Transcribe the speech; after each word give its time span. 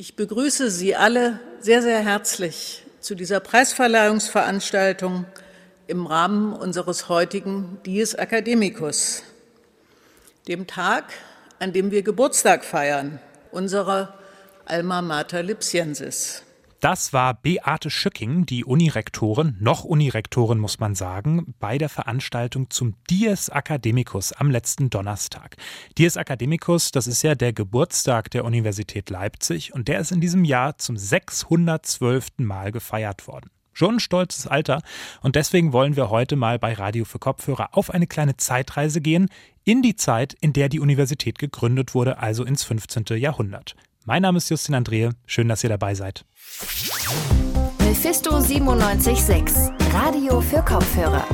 Ich 0.00 0.16
begrüße 0.16 0.70
Sie 0.70 0.96
alle 0.96 1.40
sehr, 1.60 1.82
sehr 1.82 1.98
herzlich 1.98 2.86
zu 3.00 3.14
dieser 3.14 3.38
Preisverleihungsveranstaltung 3.38 5.26
im 5.88 6.06
Rahmen 6.06 6.54
unseres 6.54 7.10
heutigen 7.10 7.76
Dies 7.84 8.14
Academicus, 8.14 9.22
dem 10.48 10.66
Tag, 10.66 11.04
an 11.58 11.74
dem 11.74 11.90
wir 11.90 12.00
Geburtstag 12.00 12.64
feiern, 12.64 13.20
unserer 13.50 14.14
Alma 14.64 15.02
Mater 15.02 15.42
Lipsiensis. 15.42 16.44
Das 16.80 17.12
war 17.12 17.34
Beate 17.34 17.90
Schücking, 17.90 18.46
die 18.46 18.64
Unirektorin, 18.64 19.54
noch 19.60 19.84
Unirektorin 19.84 20.58
muss 20.58 20.80
man 20.80 20.94
sagen, 20.94 21.54
bei 21.58 21.76
der 21.76 21.90
Veranstaltung 21.90 22.70
zum 22.70 22.94
Dies 23.10 23.50
Academicus 23.50 24.32
am 24.32 24.50
letzten 24.50 24.88
Donnerstag. 24.88 25.56
Dies 25.98 26.16
Academicus, 26.16 26.90
das 26.90 27.06
ist 27.06 27.20
ja 27.20 27.34
der 27.34 27.52
Geburtstag 27.52 28.30
der 28.30 28.46
Universität 28.46 29.10
Leipzig 29.10 29.74
und 29.74 29.88
der 29.88 30.00
ist 30.00 30.10
in 30.10 30.22
diesem 30.22 30.46
Jahr 30.46 30.78
zum 30.78 30.96
612. 30.96 32.28
Mal 32.38 32.72
gefeiert 32.72 33.28
worden. 33.28 33.50
Schon 33.74 33.96
ein 33.96 34.00
stolzes 34.00 34.46
Alter 34.46 34.80
und 35.20 35.36
deswegen 35.36 35.74
wollen 35.74 35.96
wir 35.96 36.08
heute 36.08 36.34
mal 36.34 36.58
bei 36.58 36.72
Radio 36.72 37.04
für 37.04 37.18
Kopfhörer 37.18 37.76
auf 37.76 37.90
eine 37.90 38.06
kleine 38.06 38.38
Zeitreise 38.38 39.02
gehen 39.02 39.28
in 39.64 39.82
die 39.82 39.96
Zeit, 39.96 40.32
in 40.40 40.54
der 40.54 40.70
die 40.70 40.80
Universität 40.80 41.38
gegründet 41.38 41.94
wurde, 41.94 42.16
also 42.20 42.42
ins 42.42 42.64
15. 42.64 43.04
Jahrhundert. 43.18 43.76
Mein 44.10 44.22
Name 44.22 44.38
ist 44.38 44.50
Justin 44.50 44.74
Andrehe, 44.74 45.12
schön, 45.24 45.46
dass 45.46 45.62
ihr 45.62 45.70
dabei 45.70 45.94
seid. 45.94 46.24
Mephisto 47.78 48.40
976, 48.40 49.70
Radio 49.92 50.40
für 50.40 50.64
Kopfhörer. 50.64 51.24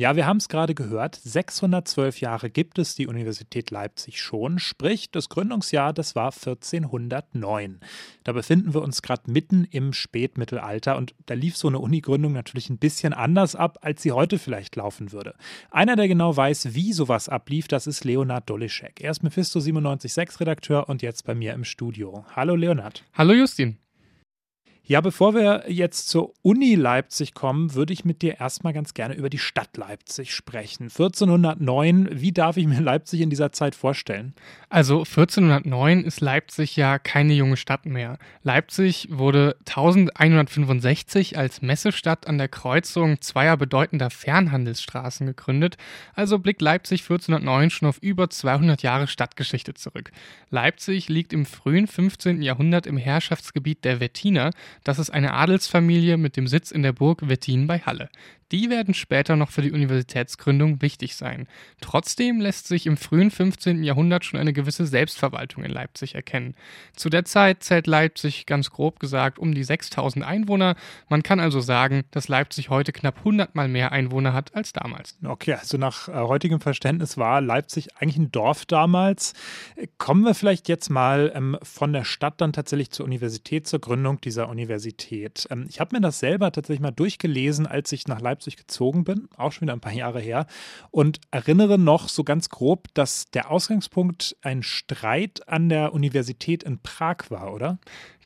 Ja, 0.00 0.16
wir 0.16 0.26
haben 0.26 0.38
es 0.38 0.48
gerade 0.48 0.74
gehört. 0.74 1.20
612 1.22 2.22
Jahre 2.22 2.48
gibt 2.48 2.78
es 2.78 2.94
die 2.94 3.06
Universität 3.06 3.70
Leipzig 3.70 4.18
schon. 4.18 4.58
Sprich, 4.58 5.10
das 5.10 5.28
Gründungsjahr, 5.28 5.92
das 5.92 6.14
war 6.14 6.32
1409. 6.32 7.80
Da 8.24 8.32
befinden 8.32 8.72
wir 8.72 8.80
uns 8.80 9.02
gerade 9.02 9.30
mitten 9.30 9.64
im 9.70 9.92
Spätmittelalter 9.92 10.96
und 10.96 11.14
da 11.26 11.34
lief 11.34 11.58
so 11.58 11.68
eine 11.68 11.80
Unigründung 11.80 12.32
natürlich 12.32 12.70
ein 12.70 12.78
bisschen 12.78 13.12
anders 13.12 13.54
ab, 13.54 13.76
als 13.82 14.00
sie 14.00 14.12
heute 14.12 14.38
vielleicht 14.38 14.74
laufen 14.74 15.12
würde. 15.12 15.34
Einer, 15.70 15.96
der 15.96 16.08
genau 16.08 16.34
weiß, 16.34 16.72
wie 16.74 16.94
sowas 16.94 17.28
ablief, 17.28 17.68
das 17.68 17.86
ist 17.86 18.02
Leonard 18.02 18.48
Dolischek. 18.48 19.02
Er 19.02 19.10
ist 19.10 19.22
Mephisto 19.22 19.58
976 19.58 20.40
Redakteur 20.40 20.88
und 20.88 21.02
jetzt 21.02 21.26
bei 21.26 21.34
mir 21.34 21.52
im 21.52 21.64
Studio. 21.64 22.24
Hallo 22.34 22.56
Leonard. 22.56 23.04
Hallo 23.12 23.34
Justin. 23.34 23.76
Ja, 24.90 25.00
bevor 25.00 25.34
wir 25.36 25.66
jetzt 25.68 26.08
zur 26.08 26.34
Uni 26.42 26.74
Leipzig 26.74 27.32
kommen, 27.32 27.74
würde 27.76 27.92
ich 27.92 28.04
mit 28.04 28.22
dir 28.22 28.40
erstmal 28.40 28.72
ganz 28.72 28.92
gerne 28.92 29.14
über 29.14 29.30
die 29.30 29.38
Stadt 29.38 29.76
Leipzig 29.76 30.34
sprechen. 30.34 30.86
1409, 30.86 32.08
wie 32.10 32.32
darf 32.32 32.56
ich 32.56 32.66
mir 32.66 32.80
Leipzig 32.80 33.20
in 33.20 33.30
dieser 33.30 33.52
Zeit 33.52 33.76
vorstellen? 33.76 34.34
Also 34.68 34.98
1409 34.98 36.02
ist 36.02 36.20
Leipzig 36.20 36.74
ja 36.74 36.98
keine 36.98 37.34
junge 37.34 37.56
Stadt 37.56 37.86
mehr. 37.86 38.18
Leipzig 38.42 39.06
wurde 39.12 39.54
1165 39.60 41.38
als 41.38 41.62
Messestadt 41.62 42.26
an 42.26 42.38
der 42.38 42.48
Kreuzung 42.48 43.20
zweier 43.20 43.56
bedeutender 43.56 44.10
Fernhandelsstraßen 44.10 45.24
gegründet, 45.24 45.76
also 46.16 46.40
blickt 46.40 46.62
Leipzig 46.62 47.02
1409 47.02 47.70
schon 47.70 47.88
auf 47.88 47.98
über 48.02 48.28
200 48.28 48.82
Jahre 48.82 49.06
Stadtgeschichte 49.06 49.72
zurück. 49.74 50.10
Leipzig 50.50 51.08
liegt 51.08 51.32
im 51.32 51.46
frühen 51.46 51.86
15. 51.86 52.42
Jahrhundert 52.42 52.88
im 52.88 52.96
Herrschaftsgebiet 52.96 53.84
der 53.84 54.00
Wettiner, 54.00 54.50
das 54.84 54.98
ist 54.98 55.10
eine 55.10 55.34
Adelsfamilie 55.34 56.16
mit 56.16 56.36
dem 56.36 56.46
Sitz 56.46 56.70
in 56.70 56.82
der 56.82 56.92
Burg 56.92 57.28
Wettin 57.28 57.66
bei 57.66 57.80
Halle. 57.80 58.08
Die 58.52 58.68
werden 58.68 58.94
später 58.94 59.36
noch 59.36 59.50
für 59.50 59.62
die 59.62 59.70
Universitätsgründung 59.70 60.82
wichtig 60.82 61.14
sein. 61.14 61.46
Trotzdem 61.80 62.40
lässt 62.40 62.66
sich 62.66 62.86
im 62.86 62.96
frühen 62.96 63.30
15. 63.30 63.84
Jahrhundert 63.84 64.24
schon 64.24 64.40
eine 64.40 64.52
gewisse 64.52 64.86
Selbstverwaltung 64.86 65.62
in 65.62 65.70
Leipzig 65.70 66.16
erkennen. 66.16 66.54
Zu 66.96 67.10
der 67.10 67.24
Zeit 67.24 67.62
zählt 67.62 67.86
Leipzig 67.86 68.46
ganz 68.46 68.70
grob 68.70 68.98
gesagt 68.98 69.38
um 69.38 69.54
die 69.54 69.62
6000 69.62 70.24
Einwohner. 70.24 70.74
Man 71.08 71.22
kann 71.22 71.38
also 71.38 71.60
sagen, 71.60 72.02
dass 72.10 72.26
Leipzig 72.26 72.70
heute 72.70 72.92
knapp 72.92 73.18
100 73.18 73.54
mal 73.54 73.68
mehr 73.68 73.92
Einwohner 73.92 74.32
hat 74.32 74.54
als 74.56 74.72
damals. 74.72 75.16
Okay, 75.24 75.54
also 75.54 75.78
nach 75.78 76.08
äh, 76.08 76.12
heutigem 76.12 76.60
Verständnis 76.60 77.16
war 77.16 77.40
Leipzig 77.40 77.96
eigentlich 77.98 78.16
ein 78.16 78.32
Dorf 78.32 78.66
damals. 78.66 79.34
Kommen 79.98 80.24
wir 80.24 80.34
vielleicht 80.34 80.68
jetzt 80.68 80.90
mal 80.90 81.30
ähm, 81.36 81.56
von 81.62 81.92
der 81.92 82.04
Stadt 82.04 82.40
dann 82.40 82.52
tatsächlich 82.52 82.90
zur 82.90 83.06
Universität, 83.06 83.68
zur 83.68 83.80
Gründung 83.80 84.20
dieser 84.20 84.48
Universität. 84.48 85.46
Ähm, 85.50 85.66
ich 85.68 85.78
habe 85.78 85.94
mir 85.94 86.00
das 86.00 86.18
selber 86.18 86.50
tatsächlich 86.50 86.80
mal 86.80 86.90
durchgelesen, 86.90 87.68
als 87.68 87.92
ich 87.92 88.08
nach 88.08 88.20
Leipzig 88.20 88.39
Leipzig 88.40 88.56
gezogen 88.56 89.04
bin, 89.04 89.28
auch 89.36 89.52
schon 89.52 89.62
wieder 89.62 89.74
ein 89.74 89.80
paar 89.80 89.92
Jahre 89.92 90.20
her, 90.20 90.46
und 90.90 91.20
erinnere 91.30 91.78
noch 91.78 92.08
so 92.08 92.24
ganz 92.24 92.48
grob, 92.48 92.88
dass 92.94 93.30
der 93.30 93.50
Ausgangspunkt 93.50 94.34
ein 94.40 94.62
Streit 94.62 95.46
an 95.46 95.68
der 95.68 95.92
Universität 95.92 96.62
in 96.62 96.80
Prag 96.80 97.30
war, 97.30 97.52
oder? 97.52 97.78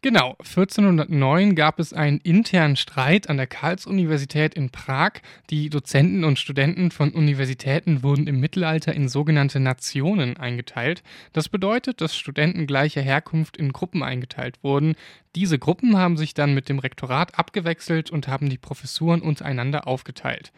Genau, 0.04 0.36
1409 0.40 1.54
gab 1.54 1.80
es 1.80 1.94
einen 1.94 2.18
internen 2.18 2.76
Streit 2.76 3.30
an 3.30 3.38
der 3.38 3.46
Karls-Universität 3.46 4.52
in 4.52 4.68
Prag. 4.68 5.12
Die 5.48 5.70
Dozenten 5.70 6.24
und 6.24 6.38
Studenten 6.38 6.90
von 6.90 7.12
Universitäten 7.12 8.02
wurden 8.02 8.26
im 8.26 8.38
Mittelalter 8.38 8.92
in 8.92 9.08
sogenannte 9.08 9.60
Nationen 9.60 10.36
eingeteilt. 10.36 11.02
Das 11.32 11.48
bedeutet, 11.48 12.02
dass 12.02 12.14
Studenten 12.14 12.66
gleicher 12.66 13.00
Herkunft 13.00 13.56
in 13.56 13.72
Gruppen 13.72 14.02
eingeteilt 14.02 14.62
wurden. 14.62 14.94
Diese 15.36 15.58
Gruppen 15.58 15.96
haben 15.96 16.18
sich 16.18 16.34
dann 16.34 16.52
mit 16.52 16.68
dem 16.68 16.80
Rektorat 16.80 17.38
abgewechselt 17.38 18.10
und 18.10 18.28
haben 18.28 18.50
die 18.50 18.58
Professuren 18.58 19.22
untereinander 19.22 19.88
aufgeteilt. 19.88 20.52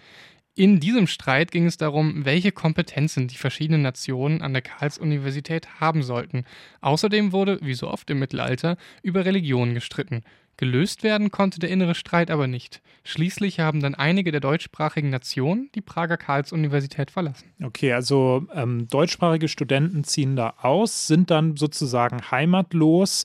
In 0.58 0.80
diesem 0.80 1.06
Streit 1.06 1.50
ging 1.50 1.66
es 1.66 1.76
darum, 1.76 2.24
welche 2.24 2.50
Kompetenzen 2.50 3.28
die 3.28 3.36
verschiedenen 3.36 3.82
Nationen 3.82 4.40
an 4.40 4.54
der 4.54 4.62
Karls-Universität 4.62 5.80
haben 5.80 6.02
sollten. 6.02 6.46
Außerdem 6.80 7.32
wurde, 7.32 7.58
wie 7.60 7.74
so 7.74 7.90
oft 7.90 8.08
im 8.08 8.20
Mittelalter, 8.20 8.78
über 9.02 9.26
Religion 9.26 9.74
gestritten. 9.74 10.22
Gelöst 10.56 11.02
werden 11.02 11.30
konnte 11.30 11.60
der 11.60 11.68
innere 11.68 11.94
Streit 11.94 12.30
aber 12.30 12.46
nicht. 12.46 12.80
Schließlich 13.04 13.60
haben 13.60 13.80
dann 13.80 13.94
einige 13.94 14.32
der 14.32 14.40
deutschsprachigen 14.40 15.10
Nationen 15.10 15.68
die 15.74 15.82
Prager 15.82 16.16
Karls-Universität 16.16 17.10
verlassen. 17.10 17.50
Okay, 17.62 17.92
also 17.92 18.46
ähm, 18.54 18.88
deutschsprachige 18.88 19.48
Studenten 19.48 20.04
ziehen 20.04 20.36
da 20.36 20.54
aus, 20.62 21.06
sind 21.06 21.30
dann 21.30 21.58
sozusagen 21.58 22.30
heimatlos 22.30 23.24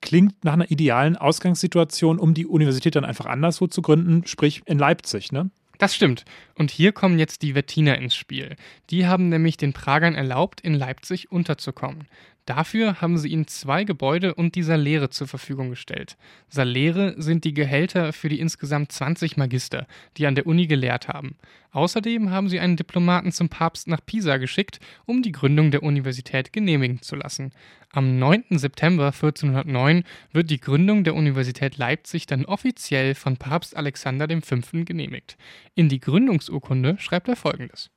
klingt 0.00 0.44
nach 0.44 0.52
einer 0.52 0.70
idealen 0.70 1.16
Ausgangssituation, 1.16 2.18
um 2.18 2.34
die 2.34 2.44
Universität 2.44 2.94
dann 2.94 3.06
einfach 3.06 3.24
anderswo 3.24 3.68
zu 3.68 3.80
gründen, 3.80 4.26
sprich 4.26 4.60
in 4.66 4.78
Leipzig, 4.78 5.32
ne? 5.32 5.50
Das 5.78 5.94
stimmt. 5.94 6.24
Und 6.54 6.70
hier 6.70 6.92
kommen 6.92 7.18
jetzt 7.18 7.42
die 7.42 7.54
Wettiner 7.54 7.98
ins 7.98 8.14
Spiel. 8.14 8.56
Die 8.90 9.06
haben 9.06 9.28
nämlich 9.28 9.56
den 9.56 9.72
Pragern 9.72 10.14
erlaubt, 10.14 10.60
in 10.60 10.74
Leipzig 10.74 11.32
unterzukommen. 11.32 12.06
Dafür 12.46 13.00
haben 13.00 13.16
sie 13.16 13.28
ihnen 13.28 13.46
zwei 13.46 13.84
Gebäude 13.84 14.34
und 14.34 14.54
die 14.54 14.62
Salere 14.62 15.08
zur 15.08 15.26
Verfügung 15.26 15.70
gestellt. 15.70 16.18
Salere 16.48 17.14
sind 17.16 17.44
die 17.44 17.54
Gehälter 17.54 18.12
für 18.12 18.28
die 18.28 18.38
insgesamt 18.38 18.92
20 18.92 19.38
Magister, 19.38 19.86
die 20.18 20.26
an 20.26 20.34
der 20.34 20.46
Uni 20.46 20.66
gelehrt 20.66 21.08
haben. 21.08 21.36
Außerdem 21.70 22.30
haben 22.30 22.50
sie 22.50 22.60
einen 22.60 22.76
Diplomaten 22.76 23.32
zum 23.32 23.48
Papst 23.48 23.88
nach 23.88 24.04
Pisa 24.04 24.36
geschickt, 24.36 24.78
um 25.06 25.22
die 25.22 25.32
Gründung 25.32 25.70
der 25.70 25.82
Universität 25.82 26.52
genehmigen 26.52 27.00
zu 27.00 27.16
lassen. 27.16 27.52
Am 27.90 28.18
9. 28.18 28.44
September 28.50 29.06
1409 29.06 30.04
wird 30.32 30.50
die 30.50 30.60
Gründung 30.60 31.02
der 31.02 31.14
Universität 31.14 31.78
Leipzig 31.78 32.26
dann 32.26 32.44
offiziell 32.44 33.14
von 33.14 33.38
Papst 33.38 33.74
Alexander 33.74 34.28
V. 34.42 34.56
genehmigt. 34.84 35.38
In 35.74 35.88
die 35.88 36.00
Gründungsurkunde 36.00 36.96
schreibt 36.98 37.28
er 37.28 37.36
folgendes. 37.36 37.90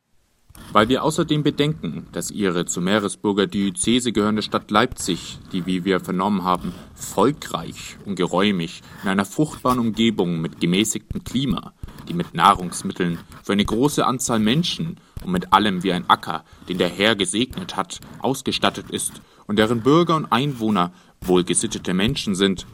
Weil 0.74 0.90
wir 0.90 1.04
außerdem 1.04 1.44
bedenken, 1.44 2.08
dass 2.12 2.30
Ihre 2.30 2.66
zu 2.66 2.82
Meeresburger 2.82 3.48
Diözese 3.48 4.12
gehörende 4.12 4.42
Stadt 4.42 4.70
Leipzig, 4.70 5.40
die, 5.52 5.66
wie 5.66 5.86
wir 5.86 6.00
vernommen 6.00 6.44
haben, 6.44 6.74
volkreich 6.94 7.98
und 8.06 8.16
geräumig 8.16 8.82
in 9.04 9.10
einer 9.10 9.26
fruchtbaren 9.26 9.80
Umgebung 9.80 10.42
mit 10.42 10.60
gemäßigtem 10.60 11.24
Klima, 11.24 11.74
die 12.08 12.14
mit 12.14 12.34
Nahrungsmitteln 12.34 13.20
für 13.44 13.54
eine 13.54 13.66
große 13.66 14.06
Anzahl 14.06 14.40
Menschen 14.40 15.00
und 15.24 15.32
mit 15.32 15.54
allem 15.54 15.84
wie 15.84 15.94
ein 15.94 16.10
Acker, 16.10 16.44
den 16.68 16.78
der 16.78 16.90
Herr 16.90 17.16
gesegnet 17.16 17.76
hat, 17.76 18.02
ausgestattet 18.20 18.92
ist 18.92 19.22
und 19.48 19.58
deren 19.58 19.82
Bürger 19.82 20.16
und 20.16 20.32
Einwohner 20.32 20.92
wohlgesittete 21.22 21.94
Menschen 21.94 22.36
sind, 22.36 22.68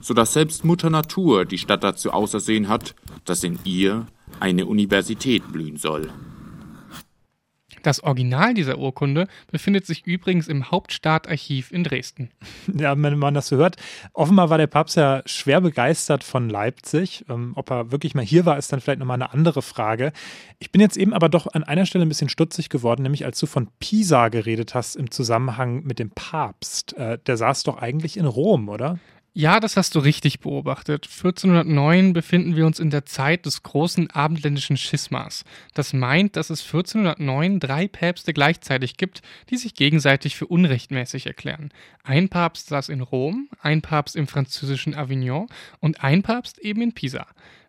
so 0.00 0.14
dass 0.14 0.32
selbst 0.32 0.64
Mutter 0.64 0.90
Natur 0.90 1.44
die 1.44 1.58
Stadt 1.58 1.84
dazu 1.84 2.12
ausersehen 2.12 2.68
hat, 2.68 2.94
dass 3.24 3.44
in 3.44 3.58
ihr 3.64 4.06
eine 4.40 4.66
Universität 4.66 5.52
blühen 5.52 5.76
soll. 5.76 6.10
Das 7.86 8.02
Original 8.02 8.52
dieser 8.52 8.78
Urkunde 8.78 9.28
befindet 9.52 9.86
sich 9.86 10.04
übrigens 10.08 10.48
im 10.48 10.72
Hauptstaatarchiv 10.72 11.70
in 11.70 11.84
Dresden. 11.84 12.30
Ja, 12.76 13.00
wenn 13.00 13.16
man 13.16 13.32
das 13.32 13.46
so 13.46 13.56
hört, 13.56 13.76
offenbar 14.12 14.50
war 14.50 14.58
der 14.58 14.66
Papst 14.66 14.96
ja 14.96 15.22
schwer 15.24 15.60
begeistert 15.60 16.24
von 16.24 16.50
Leipzig. 16.50 17.24
Ähm, 17.28 17.52
ob 17.54 17.70
er 17.70 17.92
wirklich 17.92 18.14
mal 18.14 18.24
hier 18.24 18.44
war, 18.44 18.58
ist 18.58 18.72
dann 18.72 18.80
vielleicht 18.80 18.98
nochmal 18.98 19.14
eine 19.14 19.32
andere 19.32 19.62
Frage. 19.62 20.12
Ich 20.58 20.72
bin 20.72 20.80
jetzt 20.80 20.96
eben 20.96 21.14
aber 21.14 21.28
doch 21.28 21.46
an 21.46 21.62
einer 21.62 21.86
Stelle 21.86 22.04
ein 22.04 22.08
bisschen 22.08 22.28
stutzig 22.28 22.70
geworden, 22.70 23.04
nämlich 23.04 23.24
als 23.24 23.38
du 23.38 23.46
von 23.46 23.68
Pisa 23.78 24.28
geredet 24.30 24.74
hast 24.74 24.96
im 24.96 25.12
Zusammenhang 25.12 25.84
mit 25.84 26.00
dem 26.00 26.10
Papst. 26.10 26.94
Äh, 26.96 27.18
der 27.24 27.36
saß 27.36 27.62
doch 27.62 27.78
eigentlich 27.78 28.16
in 28.16 28.26
Rom, 28.26 28.68
oder? 28.68 28.98
Ja, 29.38 29.60
das 29.60 29.76
hast 29.76 29.94
du 29.94 29.98
richtig 29.98 30.40
beobachtet. 30.40 31.04
1409 31.04 32.14
befinden 32.14 32.56
wir 32.56 32.64
uns 32.64 32.80
in 32.80 32.88
der 32.88 33.04
Zeit 33.04 33.44
des 33.44 33.62
großen 33.62 34.10
abendländischen 34.10 34.78
Schismas. 34.78 35.44
Das 35.74 35.92
meint, 35.92 36.36
dass 36.36 36.48
es 36.48 36.64
1409 36.64 37.60
drei 37.60 37.86
Päpste 37.86 38.32
gleichzeitig 38.32 38.96
gibt, 38.96 39.20
die 39.50 39.58
sich 39.58 39.74
gegenseitig 39.74 40.36
für 40.36 40.46
unrechtmäßig 40.46 41.26
erklären. 41.26 41.68
Ein 42.02 42.30
Papst 42.30 42.68
saß 42.68 42.88
in 42.88 43.02
Rom, 43.02 43.50
ein 43.60 43.82
Papst 43.82 44.16
im 44.16 44.26
französischen 44.26 44.94
Avignon 44.94 45.48
und 45.80 46.02
ein 46.02 46.22
Papst 46.22 46.56
eben 46.60 46.80
in 46.80 46.94
Pisa. 46.94 47.26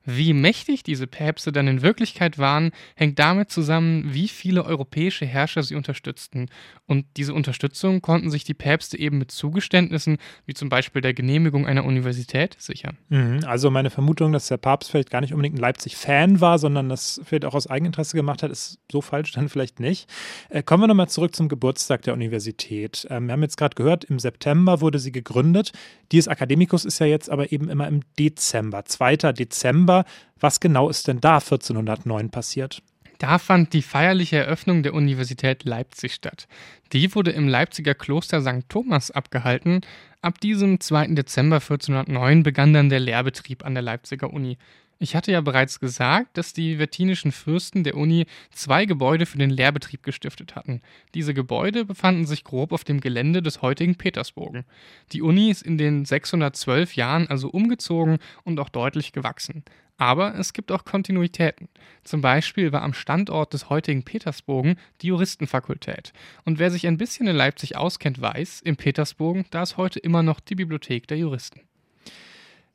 Wie 0.10 0.32
mächtig 0.32 0.84
diese 0.84 1.06
Päpste 1.06 1.52
dann 1.52 1.68
in 1.68 1.82
Wirklichkeit 1.82 2.38
waren, 2.38 2.72
hängt 2.96 3.20
damit 3.20 3.52
zusammen, 3.52 4.14
wie 4.14 4.30
viele 4.30 4.64
europäische 4.64 5.26
Herrscher 5.26 5.64
sie 5.64 5.76
unterstützten. 5.76 6.48
Und 6.86 7.06
diese 7.18 7.34
Unterstützung 7.34 8.02
konnten 8.02 8.32
sich 8.32 8.46
die 8.46 8.54
Päpste 8.54 8.98
eben 8.98 9.18
mit 9.18 9.32
Zugeständnissen, 9.32 10.18
wie 10.46 10.54
zum 10.54 10.70
Beispiel 10.70 11.02
der 11.02 11.14
Genehmigung 11.14 11.68
einer 11.68 11.84
Universität, 11.84 12.56
sichern. 12.58 12.98
Mhm, 13.10 13.42
also 13.46 13.70
meine 13.70 13.90
Vermutung, 13.90 14.32
dass 14.32 14.48
der 14.48 14.56
Papst 14.56 14.92
vielleicht 14.92 15.10
gar 15.10 15.20
nicht 15.20 15.34
unbedingt 15.34 15.58
ein 15.58 15.62
Leipzig-Fan 15.62 16.40
war, 16.40 16.58
sondern 16.58 16.88
das 16.88 17.20
vielleicht 17.26 17.44
auch 17.44 17.54
aus 17.54 17.68
Eigeninteresse 17.68 18.16
gemacht 18.16 18.44
hat, 18.44 18.52
ist 18.52 18.80
so 18.90 19.02
falsch 19.02 19.34
dann 19.34 19.50
vielleicht 19.50 19.82
nicht. 19.82 20.10
Äh, 20.50 20.64
kommen 20.64 20.84
wir 20.84 20.88
nochmal 20.88 21.10
zurück 21.10 21.36
zum 21.36 21.50
Geburtstag 21.50 22.04
der 22.04 22.14
Universität. 22.14 23.06
Ähm, 23.10 23.28
wir 23.28 23.34
haben 23.34 23.42
jetzt 23.42 23.58
gerade 23.58 23.76
gehört, 23.76 24.06
im 24.06 24.20
September 24.20 24.80
wurde 24.80 25.00
sie 25.00 25.12
gegründet. 25.12 25.74
Dies 26.14 26.28
Academicus 26.28 26.86
ist 26.86 27.00
ja 27.00 27.08
jetzt 27.08 27.30
aber 27.30 27.52
eben 27.52 27.68
immer 27.70 27.90
im 27.90 28.04
Dezember, 28.18 28.86
2. 28.86 29.34
Dezember. 29.34 29.97
Was 30.40 30.60
genau 30.60 30.90
ist 30.90 31.08
denn 31.08 31.22
da 31.22 31.36
1409 31.36 32.30
passiert? 32.30 32.82
Da 33.20 33.40
fand 33.40 33.74
die 33.74 33.82
feierliche 33.82 34.38
Eröffnung 34.38 34.84
der 34.84 34.94
Universität 34.94 35.64
Leipzig 35.64 36.14
statt. 36.14 36.48
Die 36.94 37.14
wurde 37.16 37.32
im 37.32 37.48
Leipziger 37.48 37.96
Kloster 37.96 38.42
St. 38.42 38.70
Thomas 38.70 39.10
abgehalten. 39.10 39.82
Ab 40.22 40.40
diesem 40.40 40.80
2. 40.80 41.08
Dezember 41.16 41.58
1409 41.58 42.44
begann 42.44 42.74
dann 42.74 42.90
der 42.90 43.00
Lehrbetrieb 43.00 43.66
an 43.66 43.74
der 43.74 43.84
Leipziger 43.84 44.32
Uni. 44.32 44.58
Ich 45.00 45.16
hatte 45.16 45.32
ja 45.32 45.42
bereits 45.42 45.80
gesagt, 45.80 46.38
dass 46.38 46.54
die 46.54 46.80
wettinischen 46.80 47.32
Fürsten 47.32 47.84
der 47.84 47.96
Uni 47.96 48.26
zwei 48.52 48.86
Gebäude 48.86 49.28
für 49.28 49.38
den 49.38 49.52
Lehrbetrieb 49.52 50.02
gestiftet 50.02 50.56
hatten. 50.56 50.82
Diese 51.14 51.36
Gebäude 51.36 51.86
befanden 51.86 52.26
sich 52.26 52.44
grob 52.44 52.72
auf 52.72 52.84
dem 52.84 53.00
Gelände 53.00 53.44
des 53.44 53.62
heutigen 53.62 53.96
Petersbogen. 53.96 54.66
Die 55.12 55.22
Uni 55.22 55.52
ist 55.52 55.62
in 55.62 55.78
den 55.78 56.04
612 56.04 56.96
Jahren 56.96 57.28
also 57.28 57.50
umgezogen 57.50 58.18
und 58.44 58.60
auch 58.60 58.70
deutlich 58.70 59.12
gewachsen. 59.12 59.64
Aber 59.98 60.36
es 60.36 60.54
gibt 60.54 60.72
auch 60.72 60.86
Kontinuitäten. 60.86 61.70
Zum 62.04 62.22
Beispiel 62.22 62.72
war 62.72 62.82
am 62.82 62.94
Standort 62.94 63.54
des 63.54 63.70
heutigen 63.70 64.04
Petersbogen 64.04 64.78
die 65.02 65.08
Juristenfakultät. 65.08 66.14
Und 66.44 66.60
wer 66.60 66.72
sich 66.72 66.88
ein 66.88 66.98
bisschen 66.98 67.28
in 67.28 67.36
Leipzig 67.36 67.76
auskennt, 67.76 68.22
weiß, 68.22 68.62
im 68.62 68.78
Petersbogen, 68.78 69.46
da 69.52 69.64
ist 69.64 69.78
heute 69.78 70.00
immer 70.00 70.24
noch 70.24 70.40
die 70.40 70.56
Bibliothek 70.56 71.08
der 71.08 71.18
Juristen. 71.18 71.62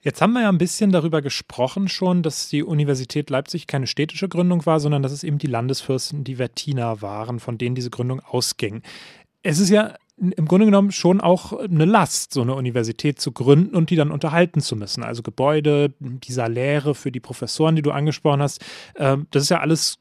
Jetzt 0.03 0.21
haben 0.21 0.33
wir 0.33 0.43
ja 0.43 0.49
ein 0.49 0.59
bisschen 0.59 0.91
darüber 0.91 1.23
gesprochen 1.23 1.89
schon, 1.89 2.25
dass 2.25 2.49
die 2.49 2.65
Universität 2.65 3.31
Leipzig 3.31 3.69
keine 3.69 3.87
städtische 3.87 4.29
Gründung 4.29 4.67
war, 4.67 4.81
sondern 4.81 5.03
dass 5.03 5.13
es 5.13 5.23
eben 5.23 5.39
die 5.39 5.47
Landesfürsten, 5.47 6.25
die 6.25 6.39
Wettiner 6.39 7.03
waren, 7.03 7.39
von 7.39 7.57
denen 7.57 7.77
diese 7.77 7.91
Gründung 7.91 8.19
ausging. 8.19 8.83
Es 9.45 9.61
ist 9.61 9.71
ja 9.71 9.95
im 10.19 10.47
Grunde 10.47 10.67
genommen 10.67 10.93
schon 10.93 11.21
auch 11.21 11.53
eine 11.53 11.85
Last, 11.85 12.33
so 12.33 12.43
eine 12.43 12.55
Universität 12.55 13.21
zu 13.21 13.33
gründen 13.33 13.75
und 13.75 13.91
die 13.91 13.97
dann 13.97 14.11
unterhalten 14.11 14.61
zu 14.61 14.77
müssen. 14.77 15.03
Also 15.05 15.23
Gebäude, 15.23 15.95
die 16.01 16.33
Saläre 16.33 16.95
für 16.95 17.13
die 17.13 17.21
Professoren, 17.21 17.77
die 17.77 17.83
du 17.83 17.93
angesprochen 17.93 18.43
hast, 18.43 18.61
ähm, 18.97 19.27
das 19.31 19.45
ist 19.45 19.49
ja 19.49 19.61
alles 19.61 19.99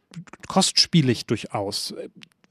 kostspielig 0.47 1.27
durchaus. 1.27 1.93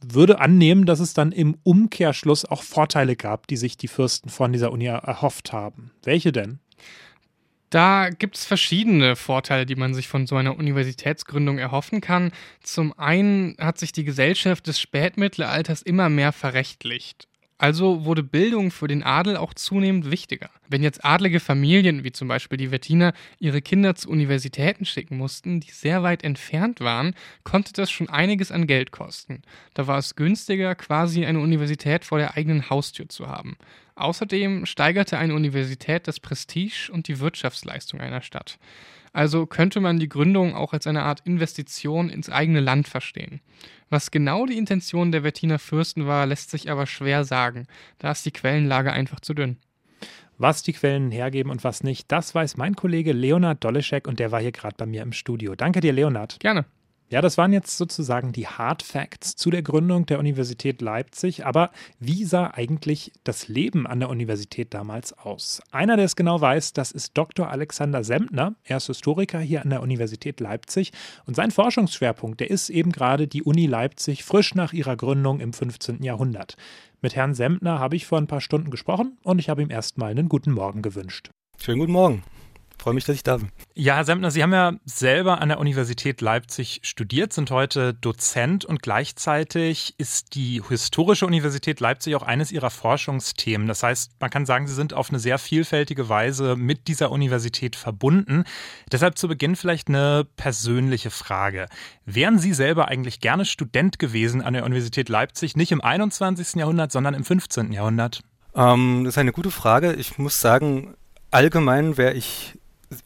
Würde 0.01 0.41
annehmen, 0.41 0.87
dass 0.87 1.01
es 1.01 1.15
dann 1.15 1.33
im 1.33 1.59
Umkehrschluss 1.63 2.45
auch 2.45 2.63
Vorteile 2.63 3.17
gab, 3.17 3.47
die 3.49 3.57
sich 3.57 3.77
die 3.77 3.89
Fürsten 3.89 4.31
von 4.31 4.53
dieser 4.53 4.73
Uni 4.73 4.87
erhofft 4.87 5.53
haben. 5.53 5.91
Welche 6.03 6.33
denn? 6.33 6.61
Da 7.71 8.11
gibt 8.11 8.37
es 8.37 8.45
verschiedene 8.45 9.15
Vorteile, 9.15 9.65
die 9.65 9.77
man 9.77 9.95
sich 9.95 10.09
von 10.09 10.27
so 10.27 10.35
einer 10.37 10.59
Universitätsgründung 10.59 11.59
erhoffen 11.59 12.01
kann. 12.01 12.33
Zum 12.65 12.93
einen 12.99 13.57
hat 13.61 13.79
sich 13.79 13.93
die 13.93 14.05
Gesellschaft 14.05 14.67
des 14.67 14.81
Spätmittelalters 14.81 15.83
immer 15.83 16.09
mehr 16.09 16.33
verrechtlicht. 16.33 17.30
Also 17.61 18.07
wurde 18.07 18.23
Bildung 18.23 18.71
für 18.71 18.89
den 18.89 19.03
Adel 19.03 19.37
auch 19.37 19.53
zunehmend 19.53 20.11
wichtiger. 20.11 20.49
Wenn 20.71 20.83
jetzt 20.83 21.05
adlige 21.05 21.41
Familien, 21.41 22.05
wie 22.05 22.11
zum 22.11 22.27
Beispiel 22.27 22.57
die 22.57 22.71
Wettiner, 22.71 23.13
ihre 23.39 23.61
Kinder 23.61 23.95
zu 23.95 24.09
Universitäten 24.09 24.87
schicken 24.87 25.19
mussten, 25.19 25.61
die 25.61 25.71
sehr 25.71 26.03
weit 26.03 26.25
entfernt 26.25 26.81
waren, 26.81 27.15
konnte 27.45 27.75
das 27.75 27.91
schon 27.91 28.09
einiges 28.09 28.51
an 28.51 28.67
Geld 28.67 28.93
kosten. 28.93 29.43
Da 29.75 29.87
war 29.87 29.99
es 29.99 30.17
günstiger, 30.17 30.75
quasi 30.75 31.27
eine 31.27 31.41
Universität 31.41 32.07
vor 32.07 32.17
der 32.17 32.35
eigenen 32.35 32.71
Haustür 32.71 33.11
zu 33.11 33.29
haben. 33.29 33.59
Außerdem 33.95 34.65
steigerte 34.65 35.19
eine 35.19 35.35
Universität 35.35 36.09
das 36.09 36.19
Prestige 36.19 36.89
und 36.91 37.09
die 37.09 37.21
Wirtschaftsleistung 37.21 38.01
einer 38.01 38.23
Stadt. 38.23 38.59
Also 39.13 39.47
könnte 39.47 39.81
man 39.81 39.99
die 39.99 40.09
Gründung 40.09 40.55
auch 40.55 40.73
als 40.73 40.87
eine 40.87 41.03
Art 41.03 41.21
Investition 41.27 42.09
ins 42.09 42.31
eigene 42.31 42.61
Land 42.61 42.89
verstehen. 42.89 43.41
Was 43.89 44.11
genau 44.11 44.47
die 44.47 44.57
Intention 44.57 45.11
der 45.11 45.25
Wettiner 45.25 45.59
Fürsten 45.59 46.07
war, 46.07 46.27
lässt 46.27 46.51
sich 46.51 46.71
aber 46.71 46.87
schwer 46.87 47.25
sagen. 47.25 47.67
Da 47.99 48.13
ist 48.13 48.25
die 48.25 48.31
Quellenlage 48.31 48.93
einfach 48.93 49.21
zu 49.21 49.35
dünn. 49.35 49.57
Was 50.39 50.63
die 50.63 50.73
Quellen 50.73 51.11
hergeben 51.11 51.51
und 51.51 51.65
was 51.65 51.83
nicht, 51.83 52.11
das 52.11 52.35
weiß 52.35 52.57
mein 52.57 52.75
Kollege 52.75 53.13
Leonard 53.13 53.63
Doleschek 53.63 54.09
und 54.09 54.21
der 54.21 54.33
war 54.33 54.41
hier 54.41 54.53
gerade 54.53 54.77
bei 54.79 54.87
mir 54.87 55.03
im 55.03 55.13
Studio. 55.13 55.55
Danke 55.55 55.81
dir, 55.81 55.93
Leonard. 55.93 56.41
Gerne. 56.41 56.65
Ja, 57.13 57.21
das 57.21 57.37
waren 57.37 57.53
jetzt 57.53 57.77
sozusagen 57.77 58.31
die 58.31 58.47
Hard 58.47 58.85
Facts 58.85 59.35
zu 59.35 59.51
der 59.51 59.63
Gründung 59.63 60.07
der 60.07 60.21
Universität 60.21 60.81
Leipzig. 60.81 61.45
Aber 61.45 61.73
wie 61.99 62.25
sah 62.25 62.53
eigentlich 62.55 63.11
das 63.25 63.49
Leben 63.49 63.89
an 63.89 63.99
der 63.99 64.11
Universität 64.11 64.73
damals 64.73 65.13
aus? 65.19 65.61
Einer, 65.73 65.97
der 65.97 66.05
es 66.05 66.15
genau 66.15 66.41
weiß, 66.41 66.73
das 66.73 66.93
ist 66.93 67.19
Dr. 67.19 67.51
Alexander 67.51 68.05
Sempner. 68.05 68.55
Er 68.63 68.77
ist 68.77 68.87
Historiker 68.87 69.41
hier 69.41 69.63
an 69.63 69.71
der 69.71 69.83
Universität 69.83 70.39
Leipzig. 70.39 70.93
Und 71.27 71.35
sein 71.35 71.51
Forschungsschwerpunkt, 71.51 72.39
der 72.39 72.49
ist 72.49 72.71
eben 72.71 72.93
gerade 72.93 73.27
die 73.27 73.43
Uni 73.43 73.67
Leipzig, 73.67 74.23
frisch 74.23 74.55
nach 74.55 74.73
ihrer 74.73 74.97
Gründung 74.97 75.41
im 75.41 75.53
15. 75.53 76.05
Jahrhundert. 76.05 76.57
Mit 77.03 77.17
Herrn 77.17 77.35
Sempner 77.35 77.81
habe 77.81 77.97
ich 77.97 78.07
vor 78.07 78.19
ein 78.19 78.29
paar 78.29 78.41
Stunden 78.41 78.71
gesprochen 78.71 79.19
und 79.25 79.41
ich 79.41 79.49
habe 79.49 79.63
ihm 79.63 79.71
erstmal 79.71 80.13
einen 80.13 80.29
guten 80.29 80.53
Morgen 80.53 80.81
gewünscht. 80.81 81.31
Schönen 81.59 81.81
guten 81.81 81.93
Morgen 81.93 82.23
freue 82.81 82.95
mich, 82.95 83.05
dass 83.05 83.15
ich 83.15 83.23
da 83.23 83.37
bin. 83.37 83.51
Ja, 83.75 83.97
Herr 83.97 84.05
Sempner, 84.05 84.31
Sie 84.31 84.43
haben 84.43 84.53
ja 84.53 84.73
selber 84.85 85.41
an 85.41 85.49
der 85.49 85.61
Universität 85.61 86.21
Leipzig 86.21 86.81
studiert, 86.83 87.33
sind 87.33 87.51
heute 87.51 87.95
Dozent 87.95 88.65
und 88.65 88.83
gleichzeitig 88.83 89.95
ist 89.99 90.35
die 90.35 90.63
Historische 90.67 91.27
Universität 91.27 91.81
Leipzig 91.81 92.17
auch 92.17 92.23
eines 92.23 92.51
Ihrer 92.51 92.71
Forschungsthemen. 92.71 93.69
Das 93.69 93.83
heißt, 93.83 94.13
man 94.21 94.31
kann 94.31 94.47
sagen, 94.47 94.67
Sie 94.67 94.75
sind 94.75 94.95
auf 94.95 95.11
eine 95.11 95.19
sehr 95.19 95.39
vielfältige 95.39 96.09
Weise 96.09 96.57
mit 96.57 96.89
dieser 96.89 97.11
Universität 97.11 97.77
verbunden. 97.77 98.45
Deshalb 98.91 99.19
zu 99.19 99.29
Beginn 99.29 99.57
vielleicht 99.57 99.89
eine 99.89 100.27
persönliche 100.37 101.11
Frage. 101.11 101.67
Wären 102.07 102.39
Sie 102.39 102.55
selber 102.55 102.89
eigentlich 102.89 103.21
gerne 103.21 103.45
Student 103.45 103.99
gewesen 103.99 104.43
an 104.43 104.55
der 104.55 104.65
Universität 104.65 105.09
Leipzig, 105.09 105.57
nicht 105.57 105.71
im 105.73 105.81
21. 105.83 106.57
Jahrhundert, 106.57 106.93
sondern 106.93 107.15
im 107.15 107.25
15. 107.25 107.73
Jahrhundert? 107.73 108.23
Ähm, 108.55 109.03
das 109.05 109.15
ist 109.15 109.19
eine 109.19 109.33
gute 109.33 109.51
Frage. 109.51 109.93
Ich 109.93 110.19
muss 110.19 110.41
sagen, 110.41 110.95
allgemein 111.31 111.97
wäre 111.97 112.15
ich 112.15 112.55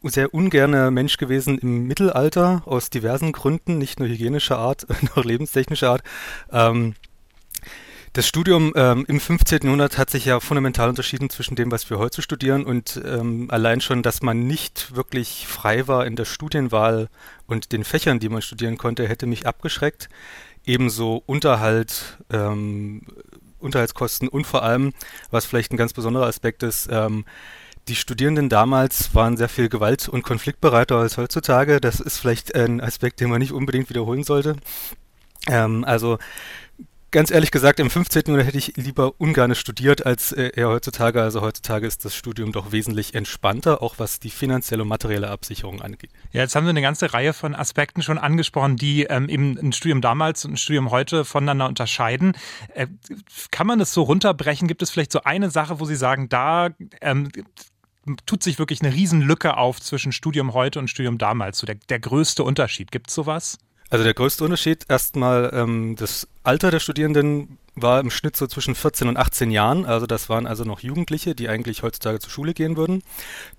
sehr 0.02 0.32
ungerne 0.32 0.90
Mensch 0.90 1.16
gewesen 1.16 1.58
im 1.58 1.86
Mittelalter, 1.86 2.62
aus 2.66 2.90
diversen 2.90 3.32
Gründen, 3.32 3.78
nicht 3.78 4.00
nur 4.00 4.08
hygienischer 4.08 4.58
Art, 4.58 4.86
noch 5.16 5.24
lebenstechnischer 5.24 5.90
Art. 5.90 6.02
Ähm, 6.50 6.94
das 8.14 8.28
Studium 8.28 8.72
ähm, 8.76 9.04
im 9.08 9.18
15. 9.18 9.62
Jahrhundert 9.64 9.98
hat 9.98 10.08
sich 10.08 10.24
ja 10.24 10.38
fundamental 10.38 10.88
unterschieden 10.88 11.30
zwischen 11.30 11.56
dem, 11.56 11.72
was 11.72 11.90
wir 11.90 11.98
heute 11.98 12.22
studieren 12.22 12.64
und 12.64 13.02
ähm, 13.04 13.48
allein 13.50 13.80
schon, 13.80 14.04
dass 14.04 14.22
man 14.22 14.46
nicht 14.46 14.94
wirklich 14.94 15.48
frei 15.48 15.88
war 15.88 16.06
in 16.06 16.14
der 16.14 16.24
Studienwahl 16.24 17.08
und 17.48 17.72
den 17.72 17.82
Fächern, 17.82 18.20
die 18.20 18.28
man 18.28 18.40
studieren 18.40 18.78
konnte, 18.78 19.08
hätte 19.08 19.26
mich 19.26 19.48
abgeschreckt. 19.48 20.08
Ebenso 20.64 21.24
Unterhalt, 21.26 22.18
ähm, 22.30 23.02
Unterhaltskosten 23.58 24.28
und 24.28 24.46
vor 24.46 24.62
allem, 24.62 24.92
was 25.32 25.44
vielleicht 25.44 25.72
ein 25.72 25.76
ganz 25.76 25.92
besonderer 25.92 26.26
Aspekt 26.26 26.62
ist, 26.62 26.88
ähm, 26.92 27.24
die 27.88 27.96
Studierenden 27.96 28.48
damals 28.48 29.14
waren 29.14 29.36
sehr 29.36 29.48
viel 29.48 29.68
gewalt- 29.68 30.08
und 30.08 30.22
konfliktbereiter 30.22 30.96
als 30.96 31.16
heutzutage. 31.16 31.80
Das 31.80 32.00
ist 32.00 32.18
vielleicht 32.18 32.54
ein 32.54 32.80
Aspekt, 32.80 33.20
den 33.20 33.30
man 33.30 33.40
nicht 33.40 33.52
unbedingt 33.52 33.90
wiederholen 33.90 34.24
sollte. 34.24 34.56
Ähm, 35.48 35.84
also 35.84 36.18
ganz 37.14 37.30
ehrlich 37.30 37.52
gesagt, 37.52 37.78
im 37.78 37.90
15. 37.90 38.22
Jahrhundert 38.26 38.48
hätte 38.48 38.58
ich 38.58 38.76
lieber 38.76 39.20
ungern 39.20 39.54
studiert 39.54 40.04
als 40.04 40.32
äh, 40.32 40.50
eher 40.56 40.68
heutzutage. 40.68 41.22
Also 41.22 41.42
heutzutage 41.42 41.86
ist 41.86 42.04
das 42.04 42.12
Studium 42.12 42.50
doch 42.50 42.72
wesentlich 42.72 43.14
entspannter, 43.14 43.82
auch 43.82 43.94
was 43.98 44.18
die 44.18 44.30
finanzielle 44.30 44.82
und 44.82 44.88
materielle 44.88 45.30
Absicherung 45.30 45.80
angeht. 45.80 46.10
Ja, 46.32 46.40
jetzt 46.40 46.56
haben 46.56 46.64
wir 46.64 46.70
eine 46.70 46.82
ganze 46.82 47.14
Reihe 47.14 47.32
von 47.32 47.54
Aspekten 47.54 48.02
schon 48.02 48.18
angesprochen, 48.18 48.76
die 48.76 49.04
ähm, 49.04 49.28
eben 49.28 49.56
ein 49.56 49.72
Studium 49.72 50.00
damals 50.00 50.44
und 50.44 50.54
ein 50.54 50.56
Studium 50.56 50.90
heute 50.90 51.24
voneinander 51.24 51.68
unterscheiden. 51.68 52.36
Äh, 52.74 52.88
kann 53.52 53.68
man 53.68 53.78
das 53.78 53.94
so 53.94 54.02
runterbrechen? 54.02 54.66
Gibt 54.66 54.82
es 54.82 54.90
vielleicht 54.90 55.12
so 55.12 55.22
eine 55.22 55.50
Sache, 55.50 55.78
wo 55.78 55.84
Sie 55.84 55.96
sagen, 55.96 56.28
da 56.28 56.70
ähm, 57.00 57.28
tut 58.26 58.42
sich 58.42 58.58
wirklich 58.58 58.82
eine 58.82 58.94
Riesenlücke 58.94 59.56
auf 59.56 59.80
zwischen 59.80 60.12
Studium 60.12 60.54
heute 60.54 60.78
und 60.78 60.88
Studium 60.88 61.18
damals. 61.18 61.58
So 61.58 61.66
der, 61.66 61.76
der 61.88 62.00
größte 62.00 62.42
Unterschied. 62.42 62.90
Gibt 62.92 63.08
es 63.08 63.14
sowas? 63.14 63.58
Also 63.90 64.04
der 64.04 64.14
größte 64.14 64.44
Unterschied 64.44 64.86
erstmal 64.88 65.50
ähm, 65.52 65.96
das 65.96 66.28
Alter 66.42 66.70
der 66.70 66.80
Studierenden 66.80 67.58
war 67.76 68.00
im 68.00 68.10
Schnitt 68.10 68.36
so 68.36 68.46
zwischen 68.46 68.74
14 68.74 69.08
und 69.08 69.16
18 69.16 69.50
Jahren. 69.50 69.84
Also 69.84 70.06
das 70.06 70.28
waren 70.28 70.46
also 70.46 70.64
noch 70.64 70.80
Jugendliche, 70.80 71.34
die 71.34 71.48
eigentlich 71.48 71.82
heutzutage 71.82 72.18
zur 72.20 72.30
Schule 72.30 72.54
gehen 72.54 72.76
würden. 72.76 73.02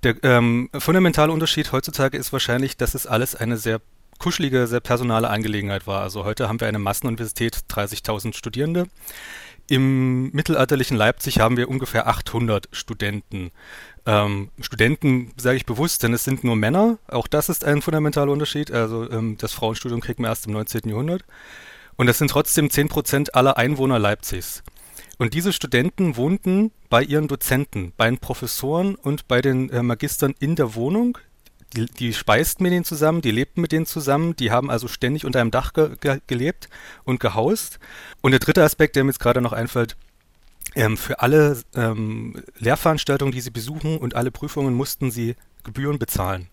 Der 0.03 0.15
ähm, 0.23 0.69
fundamentale 0.77 1.31
Unterschied 1.31 1.71
heutzutage 1.71 2.17
ist 2.17 2.33
wahrscheinlich, 2.33 2.77
dass 2.77 2.95
es 2.95 3.07
alles 3.07 3.35
eine 3.35 3.57
sehr 3.57 3.81
kuschelige, 4.19 4.67
sehr 4.67 4.79
personale 4.79 5.29
Angelegenheit 5.29 5.87
war. 5.87 6.01
Also 6.01 6.23
heute 6.23 6.47
haben 6.47 6.59
wir 6.59 6.67
eine 6.67 6.79
Massenuniversität, 6.79 7.59
30.000 7.69 8.33
Studierende. 8.35 8.87
Im 9.67 10.31
mittelalterlichen 10.31 10.95
Leipzig 10.95 11.39
haben 11.39 11.57
wir 11.57 11.69
ungefähr 11.69 12.07
800 12.07 12.69
Studenten. 12.71 13.51
Ähm, 14.05 14.49
Studenten 14.59 15.31
sage 15.37 15.57
ich 15.57 15.65
bewusst, 15.65 16.03
denn 16.03 16.13
es 16.13 16.23
sind 16.23 16.43
nur 16.43 16.55
Männer. 16.55 16.99
Auch 17.07 17.27
das 17.27 17.49
ist 17.49 17.65
ein 17.65 17.81
fundamentaler 17.81 18.31
Unterschied. 18.31 18.71
Also 18.71 19.09
ähm, 19.09 19.37
das 19.39 19.53
Frauenstudium 19.53 20.01
kriegt 20.01 20.19
man 20.19 20.29
erst 20.29 20.45
im 20.45 20.53
19. 20.53 20.89
Jahrhundert. 20.89 21.23
Und 21.95 22.07
das 22.07 22.17
sind 22.17 22.29
trotzdem 22.29 22.69
10 22.69 22.89
Prozent 22.89 23.35
aller 23.35 23.57
Einwohner 23.57 23.99
Leipzigs. 23.99 24.63
Und 25.17 25.33
diese 25.33 25.53
Studenten 25.53 26.17
wohnten 26.17 26.71
bei 26.89 27.01
ihren 27.01 27.27
Dozenten, 27.27 27.93
bei 27.95 28.09
den 28.09 28.19
Professoren 28.19 28.95
und 28.95 29.27
bei 29.27 29.41
den 29.41 29.69
äh, 29.69 29.81
Magistern 29.81 30.35
in 30.39 30.55
der 30.55 30.75
Wohnung. 30.75 31.17
Die, 31.75 31.85
die 31.85 32.13
speisten 32.13 32.63
mit 32.63 32.73
denen 32.73 32.85
zusammen, 32.85 33.21
die 33.21 33.31
lebten 33.31 33.61
mit 33.61 33.71
denen 33.71 33.85
zusammen, 33.85 34.35
die 34.35 34.51
haben 34.51 34.69
also 34.69 34.87
ständig 34.87 35.25
unter 35.25 35.41
einem 35.41 35.51
Dach 35.51 35.73
ge 35.73 35.95
ge 35.99 36.19
gelebt 36.27 36.69
und 37.05 37.19
gehaust. 37.19 37.79
Und 38.21 38.31
der 38.31 38.39
dritte 38.39 38.63
Aspekt, 38.63 38.95
der 38.95 39.03
mir 39.03 39.11
jetzt 39.11 39.19
gerade 39.19 39.41
noch 39.41 39.51
einfällt, 39.51 39.97
ähm, 40.75 40.97
für 40.97 41.21
alle 41.21 41.61
ähm, 41.75 42.43
Lehrveranstaltungen, 42.57 43.31
die 43.31 43.41
sie 43.41 43.51
besuchen 43.51 43.97
und 43.97 44.15
alle 44.15 44.31
Prüfungen 44.31 44.73
mussten 44.73 45.11
sie 45.11 45.35
Gebühren 45.63 45.99
bezahlen. 45.99 46.49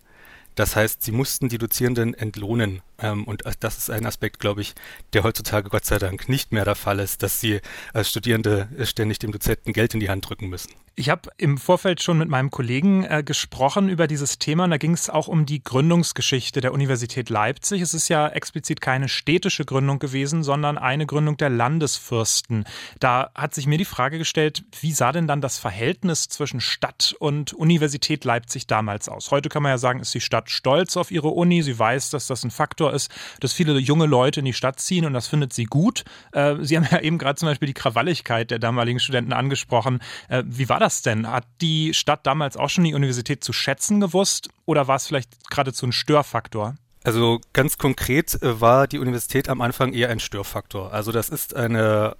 Das 0.55 0.75
heißt, 0.75 1.01
sie 1.01 1.11
mussten 1.11 1.49
die 1.49 1.57
Dozierenden 1.57 2.13
entlohnen. 2.13 2.81
Ähm, 2.99 3.23
und 3.25 3.43
das 3.59 3.77
ist 3.77 3.89
ein 3.89 4.05
Aspekt, 4.05 4.39
glaube 4.39 4.61
ich, 4.61 4.75
der 5.13 5.23
heutzutage 5.23 5.69
Gott 5.69 5.85
sei 5.85 5.97
Dank 5.97 6.29
nicht 6.29 6.51
mehr 6.51 6.65
der 6.65 6.75
Fall 6.75 6.99
ist, 6.99 7.23
dass 7.23 7.39
sie 7.39 7.59
als 7.93 8.09
Studierende 8.09 8.69
ständig 8.83 9.19
dem 9.19 9.31
Dozenten 9.31 9.73
Geld 9.73 9.93
in 9.93 9.99
die 9.99 10.09
Hand 10.09 10.29
drücken 10.29 10.49
müssen. 10.49 10.71
Ich 10.95 11.09
habe 11.09 11.31
im 11.37 11.57
Vorfeld 11.57 12.03
schon 12.03 12.19
mit 12.19 12.29
meinem 12.29 12.51
Kollegen 12.51 13.03
äh, 13.03 13.23
gesprochen 13.25 13.89
über 13.89 14.05
dieses 14.05 14.37
Thema 14.37 14.65
und 14.65 14.69
da 14.69 14.77
ging 14.77 14.93
es 14.93 15.09
auch 15.09 15.27
um 15.27 15.47
die 15.47 15.63
Gründungsgeschichte 15.63 16.61
der 16.61 16.71
Universität 16.71 17.31
Leipzig. 17.31 17.81
Es 17.81 17.95
ist 17.95 18.09
ja 18.09 18.27
explizit 18.27 18.79
keine 18.79 19.09
städtische 19.09 19.65
Gründung 19.65 19.97
gewesen, 19.97 20.43
sondern 20.43 20.77
eine 20.77 21.07
Gründung 21.07 21.35
der 21.37 21.49
Landesfürsten. 21.49 22.65
Da 22.99 23.31
hat 23.33 23.55
sich 23.55 23.65
mir 23.65 23.79
die 23.79 23.85
Frage 23.85 24.19
gestellt, 24.19 24.65
wie 24.81 24.91
sah 24.91 25.11
denn 25.11 25.27
dann 25.27 25.41
das 25.41 25.57
Verhältnis 25.57 26.27
zwischen 26.27 26.61
Stadt 26.61 27.15
und 27.17 27.53
Universität 27.53 28.23
Leipzig 28.23 28.67
damals 28.67 29.09
aus? 29.09 29.31
Heute 29.31 29.49
kann 29.49 29.63
man 29.63 29.71
ja 29.71 29.79
sagen, 29.79 29.99
ist 29.99 30.13
die 30.13 30.21
Stadt 30.21 30.51
stolz 30.51 30.95
auf 30.95 31.09
ihre 31.09 31.29
Uni, 31.29 31.63
sie 31.63 31.79
weiß, 31.79 32.11
dass 32.11 32.27
das 32.27 32.43
ein 32.43 32.51
Faktor 32.51 32.93
ist, 32.93 33.09
dass 33.39 33.53
viele 33.53 33.79
junge 33.79 34.05
Leute 34.05 34.41
in 34.41 34.45
die 34.45 34.53
Stadt 34.53 34.79
ziehen 34.79 35.05
und 35.05 35.13
das 35.13 35.27
findet 35.27 35.53
sie 35.53 35.65
gut. 35.65 36.05
Äh, 36.33 36.57
sie 36.61 36.77
haben 36.77 36.87
ja 36.91 36.99
eben 36.99 37.17
gerade 37.17 37.39
zum 37.39 37.47
Beispiel 37.47 37.65
die 37.65 37.73
Krawalligkeit 37.73 38.51
der 38.51 38.59
damaligen 38.59 38.99
Studenten 38.99 39.33
angesprochen. 39.33 39.99
Äh, 40.29 40.43
wie 40.45 40.69
war 40.69 40.82
das 40.83 41.01
denn? 41.01 41.27
Hat 41.27 41.47
die 41.61 41.93
Stadt 41.93 42.27
damals 42.27 42.57
auch 42.57 42.69
schon 42.69 42.83
die 42.83 42.93
Universität 42.93 43.43
zu 43.43 43.53
schätzen 43.53 43.99
gewusst 43.99 44.49
oder 44.65 44.87
war 44.87 44.97
es 44.97 45.07
vielleicht 45.07 45.49
geradezu 45.49 45.87
ein 45.87 45.91
Störfaktor? 45.91 46.75
Also 47.03 47.41
ganz 47.53 47.77
konkret 47.77 48.41
äh, 48.41 48.61
war 48.61 48.87
die 48.87 48.99
Universität 48.99 49.49
am 49.49 49.61
Anfang 49.61 49.93
eher 49.93 50.09
ein 50.09 50.19
Störfaktor. 50.19 50.93
Also 50.93 51.11
das 51.11 51.29
ist 51.29 51.55
eine 51.55 52.15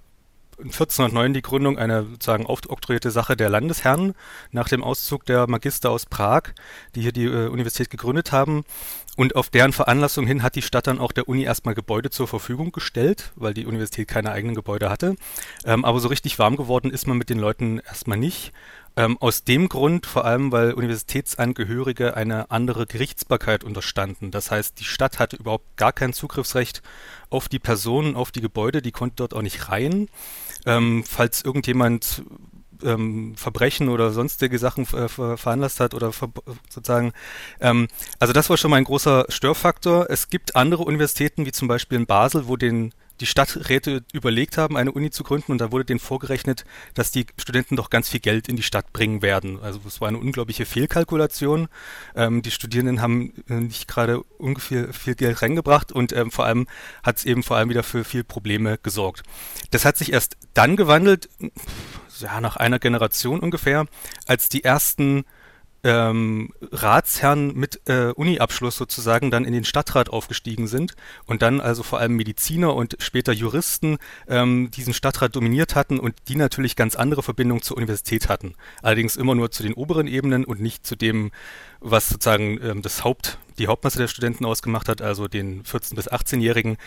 1409 0.58 1.34
die 1.34 1.42
Gründung 1.42 1.78
eine 1.78 2.04
sozusagen 2.04 2.46
aufoktroyierte 2.46 3.10
Sache 3.10 3.36
der 3.36 3.48
Landesherren 3.48 4.14
nach 4.52 4.68
dem 4.68 4.84
Auszug 4.84 5.24
der 5.26 5.48
Magister 5.48 5.90
aus 5.90 6.06
Prag, 6.06 6.52
die 6.94 7.02
hier 7.02 7.12
die 7.12 7.24
äh, 7.24 7.48
Universität 7.48 7.90
gegründet 7.90 8.32
haben. 8.32 8.64
Und 9.16 9.36
auf 9.36 9.48
deren 9.48 9.72
Veranlassung 9.72 10.26
hin 10.26 10.42
hat 10.42 10.56
die 10.56 10.62
Stadt 10.62 10.88
dann 10.88 10.98
auch 10.98 11.12
der 11.12 11.28
Uni 11.28 11.44
erstmal 11.44 11.74
Gebäude 11.74 12.10
zur 12.10 12.26
Verfügung 12.26 12.72
gestellt, 12.72 13.32
weil 13.36 13.54
die 13.54 13.66
Universität 13.66 14.08
keine 14.08 14.32
eigenen 14.32 14.56
Gebäude 14.56 14.90
hatte. 14.90 15.14
Ähm, 15.64 15.84
aber 15.84 16.00
so 16.00 16.08
richtig 16.08 16.38
warm 16.38 16.56
geworden 16.56 16.90
ist 16.90 17.06
man 17.06 17.16
mit 17.16 17.30
den 17.30 17.38
Leuten 17.38 17.78
erstmal 17.78 18.18
nicht. 18.18 18.52
Ähm, 18.96 19.18
aus 19.18 19.42
dem 19.42 19.68
Grund 19.68 20.06
vor 20.06 20.24
allem, 20.24 20.52
weil 20.52 20.72
Universitätsangehörige 20.72 22.16
eine 22.16 22.50
andere 22.50 22.86
Gerichtsbarkeit 22.86 23.64
unterstanden. 23.64 24.30
Das 24.30 24.50
heißt, 24.50 24.78
die 24.78 24.84
Stadt 24.84 25.18
hatte 25.18 25.36
überhaupt 25.36 25.76
gar 25.76 25.92
kein 25.92 26.12
Zugriffsrecht 26.12 26.82
auf 27.28 27.48
die 27.48 27.58
Personen, 27.58 28.14
auf 28.14 28.30
die 28.30 28.40
Gebäude, 28.40 28.82
die 28.82 28.92
konnte 28.92 29.16
dort 29.16 29.34
auch 29.34 29.42
nicht 29.42 29.68
rein. 29.68 30.08
Ähm, 30.64 31.04
falls 31.04 31.42
irgendjemand 31.42 32.22
ähm, 32.82 33.34
Verbrechen 33.36 33.88
oder 33.88 34.10
sonstige 34.10 34.58
Sachen 34.58 34.84
äh, 34.94 35.08
veranlasst 35.08 35.80
hat 35.80 35.94
oder 35.94 36.12
sozusagen. 36.68 37.12
Ähm, 37.60 37.88
also 38.18 38.32
das 38.32 38.50
war 38.50 38.56
schon 38.56 38.70
mal 38.70 38.78
ein 38.78 38.84
großer 38.84 39.26
Störfaktor. 39.28 40.06
Es 40.10 40.30
gibt 40.30 40.56
andere 40.56 40.84
Universitäten, 40.84 41.46
wie 41.46 41.52
zum 41.52 41.68
Beispiel 41.68 41.98
in 41.98 42.06
Basel, 42.06 42.48
wo 42.48 42.56
den 42.56 42.92
die 43.20 43.26
Stadträte 43.26 44.04
überlegt 44.12 44.58
haben, 44.58 44.76
eine 44.76 44.92
Uni 44.92 45.10
zu 45.10 45.22
gründen 45.22 45.52
und 45.52 45.58
da 45.58 45.70
wurde 45.70 45.84
denen 45.84 46.00
vorgerechnet, 46.00 46.64
dass 46.94 47.12
die 47.12 47.26
Studenten 47.38 47.76
doch 47.76 47.90
ganz 47.90 48.08
viel 48.08 48.20
Geld 48.20 48.48
in 48.48 48.56
die 48.56 48.62
Stadt 48.62 48.92
bringen 48.92 49.22
werden. 49.22 49.60
Also 49.60 49.80
es 49.86 50.00
war 50.00 50.08
eine 50.08 50.18
unglaubliche 50.18 50.66
Fehlkalkulation. 50.66 51.68
Ähm, 52.16 52.42
die 52.42 52.50
Studierenden 52.50 53.00
haben 53.00 53.32
äh, 53.48 53.54
nicht 53.54 53.86
gerade 53.86 54.22
ungefähr 54.38 54.92
viel 54.92 55.14
Geld 55.14 55.42
reingebracht 55.42 55.92
und 55.92 56.12
ähm, 56.12 56.30
vor 56.30 56.44
allem 56.44 56.66
hat 57.02 57.18
es 57.18 57.24
eben 57.24 57.42
vor 57.42 57.56
allem 57.56 57.68
wieder 57.68 57.84
für 57.84 58.04
viel 58.04 58.24
Probleme 58.24 58.78
gesorgt. 58.82 59.22
Das 59.70 59.84
hat 59.84 59.96
sich 59.96 60.12
erst 60.12 60.36
dann 60.52 60.76
gewandelt, 60.76 61.28
ja, 62.20 62.40
nach 62.40 62.56
einer 62.56 62.78
Generation 62.78 63.40
ungefähr, 63.40 63.86
als 64.26 64.48
die 64.48 64.64
ersten 64.64 65.24
ähm, 65.84 66.48
Ratsherren 66.72 67.54
mit 67.54 67.82
äh, 67.88 68.06
Uni-Abschluss 68.12 68.76
sozusagen 68.76 69.30
dann 69.30 69.44
in 69.44 69.52
den 69.52 69.64
Stadtrat 69.64 70.08
aufgestiegen 70.08 70.66
sind 70.66 70.94
und 71.26 71.42
dann 71.42 71.60
also 71.60 71.82
vor 71.82 72.00
allem 72.00 72.16
Mediziner 72.16 72.74
und 72.74 72.96
später 73.00 73.32
Juristen 73.32 73.98
ähm, 74.26 74.70
diesen 74.70 74.94
Stadtrat 74.94 75.36
dominiert 75.36 75.74
hatten 75.74 76.00
und 76.00 76.14
die 76.28 76.36
natürlich 76.36 76.74
ganz 76.74 76.96
andere 76.96 77.22
Verbindungen 77.22 77.62
zur 77.62 77.76
Universität 77.76 78.30
hatten. 78.30 78.54
Allerdings 78.82 79.16
immer 79.16 79.34
nur 79.34 79.50
zu 79.50 79.62
den 79.62 79.74
oberen 79.74 80.06
Ebenen 80.06 80.46
und 80.46 80.60
nicht 80.60 80.86
zu 80.86 80.96
dem, 80.96 81.32
was 81.80 82.08
sozusagen 82.08 82.58
ähm, 82.62 82.80
das 82.80 83.04
Haupt, 83.04 83.38
die 83.58 83.66
Hauptmasse 83.66 83.98
der 83.98 84.08
Studenten 84.08 84.46
ausgemacht 84.46 84.88
hat, 84.88 85.02
also 85.02 85.28
den 85.28 85.64
14- 85.64 85.96
bis 85.96 86.10
18-Jährigen, 86.10 86.78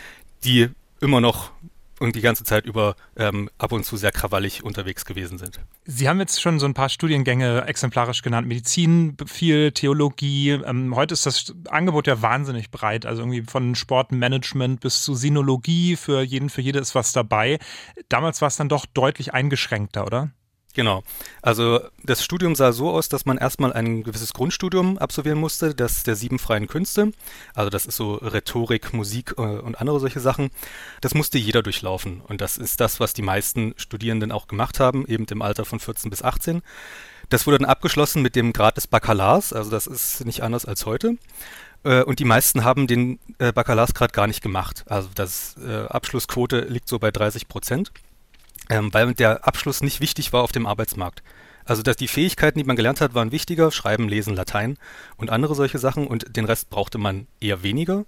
die 0.42 0.70
immer 1.00 1.20
noch 1.20 1.52
und 2.00 2.16
die 2.16 2.20
ganze 2.20 2.44
Zeit 2.44 2.66
über 2.66 2.96
ähm, 3.16 3.50
ab 3.58 3.72
und 3.72 3.84
zu 3.84 3.96
sehr 3.96 4.12
krawallig 4.12 4.64
unterwegs 4.64 5.04
gewesen 5.04 5.38
sind. 5.38 5.60
Sie 5.84 6.08
haben 6.08 6.20
jetzt 6.20 6.40
schon 6.40 6.58
so 6.58 6.66
ein 6.66 6.74
paar 6.74 6.88
Studiengänge 6.88 7.66
exemplarisch 7.66 8.22
genannt. 8.22 8.46
Medizin, 8.46 9.16
viel 9.26 9.72
Theologie. 9.72 10.50
Ähm, 10.50 10.94
heute 10.94 11.14
ist 11.14 11.26
das 11.26 11.54
Angebot 11.68 12.06
ja 12.06 12.22
wahnsinnig 12.22 12.70
breit. 12.70 13.06
Also 13.06 13.22
irgendwie 13.22 13.42
von 13.42 13.74
Sportmanagement 13.74 14.80
bis 14.80 15.02
zu 15.02 15.14
Sinologie. 15.14 15.96
Für 15.96 16.22
jeden, 16.22 16.50
für 16.50 16.60
jede 16.60 16.78
ist 16.78 16.94
was 16.94 17.12
dabei. 17.12 17.58
Damals 18.08 18.40
war 18.40 18.48
es 18.48 18.56
dann 18.56 18.68
doch 18.68 18.86
deutlich 18.86 19.34
eingeschränkter, 19.34 20.06
oder? 20.06 20.30
Genau. 20.74 21.02
Also 21.42 21.80
das 22.04 22.22
Studium 22.22 22.54
sah 22.54 22.72
so 22.72 22.90
aus, 22.90 23.08
dass 23.08 23.24
man 23.24 23.38
erstmal 23.38 23.72
ein 23.72 24.02
gewisses 24.02 24.32
Grundstudium 24.32 24.98
absolvieren 24.98 25.38
musste, 25.38 25.74
das 25.74 26.02
der 26.02 26.14
sieben 26.14 26.38
freien 26.38 26.68
Künste. 26.68 27.12
Also 27.54 27.70
das 27.70 27.86
ist 27.86 27.96
so 27.96 28.14
Rhetorik, 28.14 28.92
Musik 28.92 29.34
äh, 29.38 29.40
und 29.40 29.80
andere 29.80 29.98
solche 29.98 30.20
Sachen. 30.20 30.50
Das 31.00 31.14
musste 31.14 31.38
jeder 31.38 31.62
durchlaufen. 31.62 32.20
Und 32.20 32.40
das 32.40 32.58
ist 32.58 32.80
das, 32.80 33.00
was 33.00 33.14
die 33.14 33.22
meisten 33.22 33.74
Studierenden 33.76 34.30
auch 34.30 34.46
gemacht 34.46 34.78
haben, 34.78 35.06
eben 35.06 35.26
im 35.30 35.42
Alter 35.42 35.64
von 35.64 35.80
14 35.80 36.10
bis 36.10 36.22
18. 36.22 36.62
Das 37.30 37.46
wurde 37.46 37.58
dann 37.58 37.68
abgeschlossen 37.68 38.22
mit 38.22 38.36
dem 38.36 38.52
Grad 38.52 38.76
des 38.76 38.86
Bakalars, 38.86 39.52
also 39.52 39.70
das 39.70 39.86
ist 39.86 40.24
nicht 40.24 40.42
anders 40.42 40.64
als 40.64 40.86
heute. 40.86 41.16
Äh, 41.82 42.02
und 42.02 42.20
die 42.20 42.24
meisten 42.24 42.62
haben 42.62 42.86
den 42.86 43.18
äh, 43.38 43.52
Bakalarsgrad 43.52 44.12
gar 44.12 44.26
nicht 44.26 44.42
gemacht. 44.42 44.84
Also 44.86 45.08
das 45.14 45.56
Abschlussquote 45.58 46.60
liegt 46.60 46.88
so 46.88 46.98
bei 46.98 47.10
30 47.10 47.48
Prozent 47.48 47.90
ähm, 48.68 48.92
weil 48.92 49.14
der 49.14 49.46
Abschluss 49.46 49.82
nicht 49.82 50.00
wichtig 50.00 50.32
war 50.32 50.42
auf 50.42 50.52
dem 50.52 50.66
Arbeitsmarkt. 50.66 51.22
Also 51.64 51.82
dass 51.82 51.96
die 51.96 52.08
Fähigkeiten, 52.08 52.58
die 52.58 52.64
man 52.64 52.76
gelernt 52.76 53.00
hat, 53.00 53.14
waren 53.14 53.30
wichtiger, 53.30 53.70
Schreiben, 53.70 54.08
Lesen, 54.08 54.34
Latein 54.34 54.78
und 55.16 55.30
andere 55.30 55.54
solche 55.54 55.78
Sachen 55.78 56.06
und 56.06 56.36
den 56.36 56.46
Rest 56.46 56.70
brauchte 56.70 56.96
man 56.96 57.26
eher 57.40 57.62
weniger. 57.62 58.06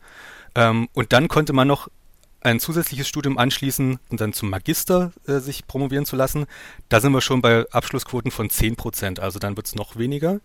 Ähm, 0.54 0.88
und 0.94 1.12
dann 1.12 1.28
konnte 1.28 1.52
man 1.52 1.68
noch 1.68 1.88
ein 2.40 2.58
zusätzliches 2.58 3.06
Studium 3.06 3.36
anschließen 3.36 3.98
und 4.08 4.20
dann 4.20 4.32
zum 4.32 4.48
Magister 4.48 5.12
äh, 5.26 5.38
sich 5.40 5.66
promovieren 5.66 6.06
zu 6.06 6.16
lassen. 6.16 6.46
Da 6.88 7.00
sind 7.00 7.12
wir 7.12 7.20
schon 7.20 7.42
bei 7.42 7.66
Abschlussquoten 7.70 8.30
von 8.30 8.48
10 8.48 8.76
Prozent, 8.76 9.20
also 9.20 9.38
dann 9.38 9.56
wird 9.56 9.66
es 9.66 9.74
noch 9.74 9.96
weniger. 9.96 10.40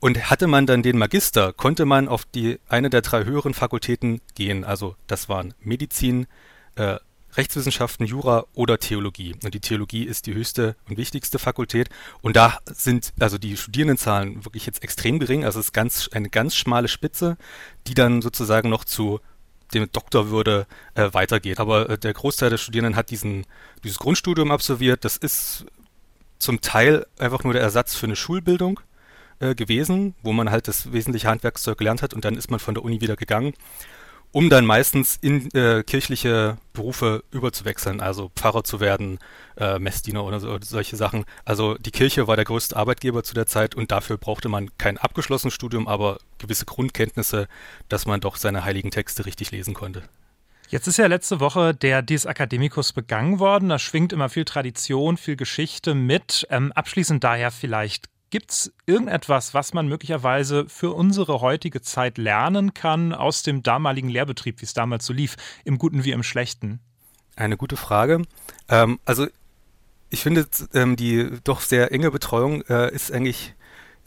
Und 0.00 0.30
hatte 0.30 0.46
man 0.46 0.64
dann 0.66 0.84
den 0.84 0.96
Magister, 0.96 1.52
konnte 1.52 1.84
man 1.84 2.06
auf 2.06 2.24
die 2.24 2.60
eine 2.68 2.88
der 2.88 3.02
drei 3.02 3.24
höheren 3.24 3.52
Fakultäten 3.52 4.20
gehen. 4.36 4.62
Also 4.62 4.94
das 5.08 5.28
waren 5.28 5.54
Medizin, 5.58 6.28
äh, 6.76 6.98
Rechtswissenschaften, 7.36 8.06
Jura 8.06 8.44
oder 8.54 8.78
Theologie. 8.78 9.34
Und 9.44 9.54
die 9.54 9.60
Theologie 9.60 10.04
ist 10.04 10.26
die 10.26 10.34
höchste 10.34 10.76
und 10.88 10.96
wichtigste 10.96 11.38
Fakultät. 11.38 11.88
Und 12.22 12.36
da 12.36 12.58
sind 12.66 13.12
also 13.18 13.38
die 13.38 13.56
Studierendenzahlen 13.56 14.44
wirklich 14.44 14.66
jetzt 14.66 14.82
extrem 14.82 15.18
gering. 15.18 15.44
Also 15.44 15.60
es 15.60 15.66
ist 15.66 15.72
ganz, 15.72 16.08
eine 16.12 16.30
ganz 16.30 16.56
schmale 16.56 16.88
Spitze, 16.88 17.36
die 17.86 17.94
dann 17.94 18.22
sozusagen 18.22 18.68
noch 18.68 18.84
zu 18.84 19.20
dem 19.74 19.90
Doktorwürde 19.92 20.66
äh, 20.94 21.10
weitergeht. 21.12 21.60
Aber 21.60 21.90
äh, 21.90 21.98
der 21.98 22.14
Großteil 22.14 22.50
der 22.50 22.58
Studierenden 22.58 22.96
hat 22.96 23.10
diesen, 23.10 23.44
dieses 23.84 23.98
Grundstudium 23.98 24.50
absolviert. 24.50 25.04
Das 25.04 25.16
ist 25.16 25.66
zum 26.38 26.60
Teil 26.60 27.06
einfach 27.18 27.44
nur 27.44 27.52
der 27.52 27.62
Ersatz 27.62 27.94
für 27.94 28.06
eine 28.06 28.16
Schulbildung 28.16 28.80
äh, 29.40 29.54
gewesen, 29.54 30.14
wo 30.22 30.32
man 30.32 30.50
halt 30.50 30.68
das 30.68 30.92
wesentliche 30.92 31.28
Handwerkszeug 31.28 31.78
gelernt 31.78 32.02
hat 32.02 32.14
und 32.14 32.24
dann 32.24 32.36
ist 32.36 32.50
man 32.50 32.60
von 32.60 32.74
der 32.74 32.84
Uni 32.84 33.00
wieder 33.00 33.16
gegangen 33.16 33.54
um 34.32 34.50
dann 34.50 34.66
meistens 34.66 35.16
in 35.20 35.50
äh, 35.54 35.82
kirchliche 35.82 36.58
Berufe 36.72 37.24
überzuwechseln, 37.30 38.00
also 38.00 38.30
Pfarrer 38.36 38.64
zu 38.64 38.80
werden, 38.80 39.18
äh, 39.56 39.78
Messdiener 39.78 40.24
oder 40.24 40.40
so, 40.40 40.56
solche 40.60 40.96
Sachen. 40.96 41.24
Also 41.44 41.74
die 41.74 41.90
Kirche 41.90 42.26
war 42.26 42.36
der 42.36 42.44
größte 42.44 42.76
Arbeitgeber 42.76 43.22
zu 43.24 43.34
der 43.34 43.46
Zeit 43.46 43.74
und 43.74 43.90
dafür 43.90 44.16
brauchte 44.16 44.48
man 44.48 44.70
kein 44.78 44.98
abgeschlossenes 44.98 45.54
Studium, 45.54 45.88
aber 45.88 46.18
gewisse 46.38 46.66
Grundkenntnisse, 46.66 47.48
dass 47.88 48.06
man 48.06 48.20
doch 48.20 48.36
seine 48.36 48.64
heiligen 48.64 48.90
Texte 48.90 49.26
richtig 49.26 49.50
lesen 49.50 49.74
konnte. 49.74 50.02
Jetzt 50.68 50.86
ist 50.86 50.98
ja 50.98 51.06
letzte 51.06 51.40
Woche 51.40 51.74
der 51.74 52.02
Dies 52.02 52.26
Academicus 52.26 52.92
begangen 52.92 53.38
worden. 53.38 53.70
Da 53.70 53.78
schwingt 53.78 54.12
immer 54.12 54.28
viel 54.28 54.44
Tradition, 54.44 55.16
viel 55.16 55.36
Geschichte 55.36 55.94
mit. 55.94 56.46
Ähm, 56.50 56.72
abschließend 56.72 57.24
daher 57.24 57.50
vielleicht 57.50 58.10
Gibt 58.30 58.50
es 58.50 58.72
irgendetwas, 58.84 59.54
was 59.54 59.72
man 59.72 59.88
möglicherweise 59.88 60.68
für 60.68 60.92
unsere 60.92 61.40
heutige 61.40 61.80
Zeit 61.80 62.18
lernen 62.18 62.74
kann 62.74 63.14
aus 63.14 63.42
dem 63.42 63.62
damaligen 63.62 64.10
Lehrbetrieb, 64.10 64.60
wie 64.60 64.66
es 64.66 64.74
damals 64.74 65.06
so 65.06 65.14
lief, 65.14 65.36
im 65.64 65.78
Guten 65.78 66.04
wie 66.04 66.10
im 66.10 66.22
Schlechten? 66.22 66.80
Eine 67.36 67.56
gute 67.56 67.76
Frage. 67.76 68.22
Ähm, 68.68 69.00
also 69.06 69.26
ich 70.10 70.22
finde, 70.22 70.46
ähm, 70.74 70.96
die 70.96 71.30
doch 71.44 71.60
sehr 71.60 71.92
enge 71.92 72.10
Betreuung 72.10 72.62
äh, 72.62 72.92
ist 72.94 73.12
eigentlich 73.12 73.54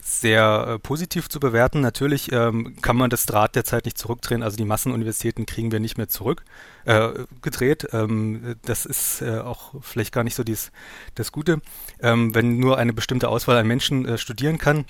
sehr 0.02 0.66
äh, 0.66 0.78
positiv 0.78 1.28
zu 1.28 1.38
bewerten. 1.38 1.80
Natürlich 1.80 2.32
ähm, 2.32 2.76
kann 2.82 2.96
man 2.96 3.08
das 3.08 3.24
Draht 3.24 3.54
der 3.54 3.64
Zeit 3.64 3.84
nicht 3.84 3.96
zurückdrehen. 3.96 4.42
Also 4.42 4.56
die 4.56 4.64
Massenuniversitäten 4.64 5.46
kriegen 5.46 5.70
wir 5.70 5.78
nicht 5.78 5.96
mehr 5.96 6.08
zurückgedreht. 6.08 7.84
Äh, 7.84 7.96
ähm, 7.96 8.56
das 8.62 8.84
ist 8.84 9.22
äh, 9.22 9.38
auch 9.38 9.74
vielleicht 9.80 10.12
gar 10.12 10.24
nicht 10.24 10.34
so 10.34 10.42
dies, 10.42 10.72
das 11.14 11.30
Gute, 11.30 11.60
ähm, 12.00 12.34
wenn 12.34 12.58
nur 12.58 12.78
eine 12.78 12.92
bestimmte 12.92 13.28
Auswahl 13.28 13.56
an 13.56 13.66
Menschen 13.66 14.06
äh, 14.06 14.18
studieren 14.18 14.58
kann. 14.58 14.84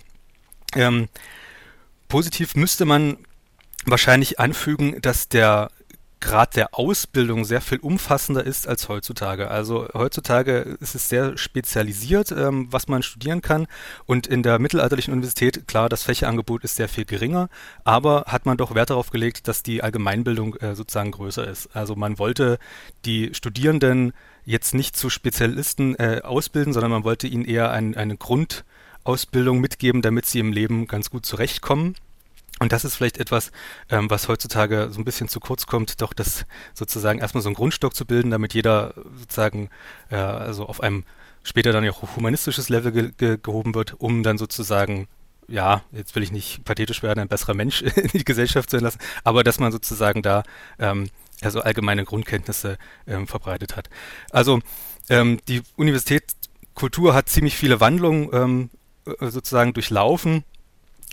Ähm, 0.74 1.08
positiv 2.08 2.54
müsste 2.56 2.86
man 2.86 3.18
wahrscheinlich 3.84 4.40
anfügen, 4.40 5.00
dass 5.02 5.28
der 5.28 5.70
Grad 6.22 6.56
der 6.56 6.74
Ausbildung 6.74 7.44
sehr 7.44 7.60
viel 7.60 7.78
umfassender 7.78 8.46
ist 8.46 8.66
als 8.68 8.88
heutzutage. 8.88 9.50
Also 9.50 9.88
heutzutage 9.92 10.78
ist 10.80 10.94
es 10.94 11.08
sehr 11.08 11.36
spezialisiert, 11.36 12.30
ähm, 12.32 12.68
was 12.70 12.88
man 12.88 13.02
studieren 13.02 13.42
kann. 13.42 13.66
Und 14.06 14.26
in 14.26 14.42
der 14.42 14.58
mittelalterlichen 14.58 15.12
Universität, 15.12 15.66
klar, 15.66 15.88
das 15.88 16.04
Fächerangebot 16.04 16.64
ist 16.64 16.76
sehr 16.76 16.88
viel 16.88 17.04
geringer, 17.04 17.48
aber 17.84 18.24
hat 18.28 18.46
man 18.46 18.56
doch 18.56 18.74
Wert 18.74 18.90
darauf 18.90 19.10
gelegt, 19.10 19.48
dass 19.48 19.62
die 19.62 19.82
Allgemeinbildung 19.82 20.54
äh, 20.56 20.74
sozusagen 20.74 21.10
größer 21.10 21.46
ist. 21.46 21.74
Also 21.74 21.96
man 21.96 22.18
wollte 22.18 22.58
die 23.04 23.34
Studierenden 23.34 24.12
jetzt 24.44 24.74
nicht 24.74 24.96
zu 24.96 25.10
Spezialisten 25.10 25.96
äh, 25.96 26.20
ausbilden, 26.22 26.72
sondern 26.72 26.92
man 26.92 27.04
wollte 27.04 27.26
ihnen 27.26 27.44
eher 27.44 27.72
ein, 27.72 27.96
eine 27.96 28.16
Grundausbildung 28.16 29.60
mitgeben, 29.60 30.02
damit 30.02 30.26
sie 30.26 30.38
im 30.38 30.52
Leben 30.52 30.86
ganz 30.86 31.10
gut 31.10 31.26
zurechtkommen. 31.26 31.96
Und 32.62 32.70
das 32.70 32.84
ist 32.84 32.94
vielleicht 32.94 33.18
etwas, 33.18 33.50
ähm, 33.90 34.08
was 34.08 34.28
heutzutage 34.28 34.90
so 34.92 35.00
ein 35.00 35.04
bisschen 35.04 35.26
zu 35.26 35.40
kurz 35.40 35.66
kommt, 35.66 36.00
doch 36.00 36.12
das 36.12 36.46
sozusagen 36.74 37.18
erstmal 37.18 37.42
so 37.42 37.48
einen 37.48 37.56
Grundstock 37.56 37.92
zu 37.92 38.06
bilden, 38.06 38.30
damit 38.30 38.54
jeder 38.54 38.94
sozusagen 39.16 39.68
äh, 40.10 40.14
also 40.14 40.66
auf 40.66 40.80
einem 40.80 41.02
später 41.42 41.72
dann 41.72 41.88
auch 41.88 42.14
humanistisches 42.14 42.68
Level 42.68 42.92
ge 42.92 43.10
ge 43.18 43.38
gehoben 43.42 43.74
wird, 43.74 44.00
um 44.00 44.22
dann 44.22 44.38
sozusagen 44.38 45.08
ja, 45.48 45.82
jetzt 45.90 46.14
will 46.14 46.22
ich 46.22 46.30
nicht 46.30 46.64
pathetisch 46.64 47.02
werden, 47.02 47.18
ein 47.18 47.26
besserer 47.26 47.54
Mensch 47.54 47.82
in 47.96 48.10
die 48.12 48.24
Gesellschaft 48.24 48.70
zu 48.70 48.76
entlassen, 48.76 49.00
aber 49.24 49.42
dass 49.42 49.58
man 49.58 49.72
sozusagen 49.72 50.22
da 50.22 50.44
ähm, 50.78 51.10
also 51.42 51.62
allgemeine 51.62 52.04
Grundkenntnisse 52.04 52.78
ähm, 53.08 53.26
verbreitet 53.26 53.76
hat. 53.76 53.90
Also 54.30 54.60
ähm, 55.10 55.40
die 55.48 55.62
Universitätskultur 55.74 57.12
hat 57.12 57.28
ziemlich 57.28 57.56
viele 57.56 57.80
Wandlungen 57.80 58.28
ähm, 58.32 58.70
äh, 59.04 59.30
sozusagen 59.30 59.72
durchlaufen 59.72 60.44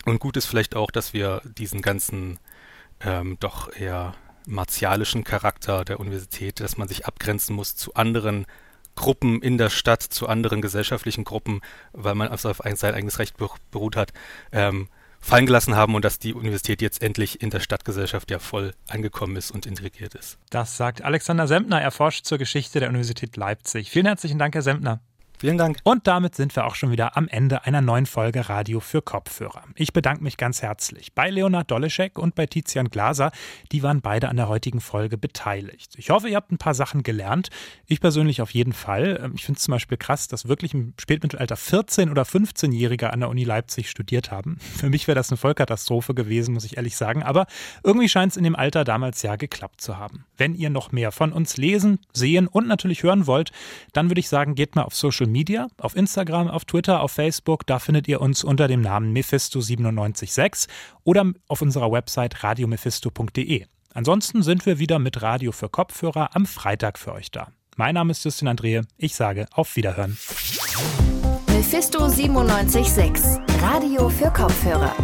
und 0.10 0.20
gut 0.20 0.38
ist 0.38 0.46
vielleicht 0.46 0.76
auch, 0.76 0.92
dass 0.92 1.14
wir 1.14 1.42
diesen 1.46 1.82
ganzen 1.82 2.40
ähm, 3.02 3.38
doch 3.40 3.74
eher 3.74 4.14
martialischen 4.46 5.24
Charakter 5.24 5.86
der 5.86 6.00
Universität, 6.00 6.60
dass 6.60 6.78
man 6.78 6.88
sich 6.88 7.06
abgrenzen 7.06 7.56
muss 7.56 7.76
zu 7.76 7.94
anderen 7.94 8.46
Gruppen 8.96 9.42
in 9.42 9.58
der 9.58 9.70
Stadt, 9.70 10.02
zu 10.02 10.28
anderen 10.28 10.62
gesellschaftlichen 10.62 11.24
Gruppen, 11.24 11.62
weil 11.94 12.16
man 12.16 12.28
also 12.28 12.50
auf 12.50 12.62
sein 12.76 12.96
eigenes 12.96 13.20
Recht 13.20 13.36
beruht 13.72 13.96
hat, 13.96 14.12
ähm, 14.52 14.90
fallen 15.22 15.46
gelassen 15.46 15.76
haben 15.76 15.96
und 15.96 16.04
dass 16.06 16.20
die 16.20 16.34
Universität 16.34 16.82
jetzt 16.82 17.02
endlich 17.02 17.42
in 17.42 17.50
der 17.50 17.60
Stadtgesellschaft 17.60 18.32
ja 18.32 18.40
voll 18.40 18.74
angekommen 18.88 19.36
ist 19.36 19.52
und 19.52 19.66
integriert 19.66 20.16
ist. 20.16 20.38
Das 20.50 20.78
sagt 20.78 21.02
Alexander 21.02 21.48
Sempner, 21.48 21.82
er 21.82 21.92
forscht 21.92 22.26
zur 22.26 22.38
Geschichte 22.38 22.80
der 22.80 22.90
Universität 22.90 23.38
Leipzig. 23.38 23.92
Vielen 23.92 24.06
herzlichen 24.06 24.40
Dank, 24.40 24.56
Herr 24.56 24.62
Sempner. 24.62 25.02
Vielen 25.40 25.58
Dank. 25.58 25.78
Und 25.86 26.06
damit 26.06 26.36
sind 26.36 26.54
wir 26.58 26.66
auch 26.66 26.76
schon 26.76 26.92
wieder 26.92 27.16
am 27.16 27.30
Ende 27.30 27.64
einer 27.64 27.80
neuen 27.80 28.06
Folge 28.06 28.50
Radio 28.50 28.82
für 28.82 29.02
Kopfhörer. 29.02 29.64
Ich 29.76 29.94
bedanke 29.94 30.22
mich 30.22 30.36
ganz 30.36 30.62
herzlich 30.62 31.14
bei 31.14 31.30
Leonard 31.30 31.72
Doleschek 31.72 32.20
und 32.20 32.36
bei 32.36 32.46
Tizian 32.46 32.90
Glaser. 32.90 33.32
Die 33.72 33.82
waren 33.82 34.02
beide 34.02 34.28
an 34.28 34.36
der 34.36 34.50
heutigen 34.50 34.82
Folge 34.82 35.18
beteiligt. 35.18 35.94
Ich 35.96 36.10
hoffe, 36.10 36.28
ihr 36.28 36.36
habt 36.36 36.52
ein 36.52 36.58
paar 36.58 36.74
Sachen 36.74 37.04
gelernt. 37.04 37.52
Ich 37.86 38.02
persönlich 38.02 38.42
auf 38.42 38.54
jeden 38.54 38.74
Fall. 38.74 39.18
Ähm, 39.24 39.32
ich 39.34 39.46
finde 39.46 39.60
es 39.60 39.64
zum 39.64 39.72
Beispiel 39.72 39.98
krass, 39.98 40.28
dass 40.28 40.50
wirklich 40.50 40.74
im 40.74 40.94
Spätmittelalter 41.00 41.56
14- 41.56 42.12
oder 42.12 42.24
15-Jährige 42.24 43.14
an 43.14 43.22
der 43.22 43.30
Uni 43.30 43.46
Leipzig 43.46 43.90
studiert 43.90 44.32
haben. 44.32 44.58
Für 44.60 44.90
mich 44.90 45.08
wäre 45.08 45.16
das 45.16 45.30
eine 45.30 45.38
Vollkatastrophe 45.38 46.14
gewesen, 46.14 46.54
muss 46.54 46.66
ich 46.66 46.76
ehrlich 46.76 46.98
sagen. 46.98 47.24
Aber 47.24 47.48
irgendwie 47.82 48.10
scheint 48.10 48.34
es 48.34 48.38
in 48.38 48.44
dem 48.44 48.58
Alter 48.58 48.84
damals 48.84 49.22
ja 49.22 49.38
geklappt 49.38 49.80
zu 49.80 49.98
haben. 49.98 50.26
Wenn 50.40 50.56
ihr 50.56 50.70
noch 50.70 50.92
mehr 50.92 51.12
von 51.12 51.34
uns 51.34 51.58
lesen, 51.58 52.00
sehen 52.14 52.48
und 52.48 52.68
natürlich 52.68 53.04
hören 53.04 53.28
wollt, 53.28 53.52
dann 53.94 54.10
würde 54.10 54.22
ich 54.22 54.30
sagen, 54.30 54.56
geht 54.56 54.76
mal 54.76 54.84
auf 54.84 54.96
Social 54.96 55.28
Media, 55.28 55.68
auf 55.78 55.96
Instagram, 55.96 56.48
auf 56.48 56.66
Twitter, 56.66 57.02
auf 57.02 57.12
Facebook. 57.12 57.68
Da 57.68 57.78
findet 57.80 58.08
ihr 58.08 58.22
uns 58.22 58.44
unter 58.44 58.68
dem 58.68 58.82
Namen 58.82 59.16
Mephisto976 59.16 60.68
oder 61.04 61.32
auf 61.48 61.62
unserer 61.62 61.92
Website 61.92 62.44
radiomephisto.de. 62.44 63.66
Ansonsten 63.94 64.44
sind 64.44 64.66
wir 64.66 64.80
wieder 64.80 64.98
mit 64.98 65.22
Radio 65.22 65.52
für 65.52 65.68
Kopfhörer 65.68 66.36
am 66.36 66.46
Freitag 66.46 66.98
für 66.98 67.14
euch 67.14 67.32
da. 67.32 67.50
Mein 67.76 67.96
Name 67.96 68.12
ist 68.12 68.24
Justin 68.24 68.48
Andrehe. 68.48 68.84
Ich 68.98 69.16
sage 69.16 69.48
auf 69.52 69.76
Wiederhören. 69.76 70.18
Mephisto 71.48 72.00
976, 72.08 73.42
Radio 73.62 74.10
für 74.10 74.32
Kopfhörer. 74.32 74.96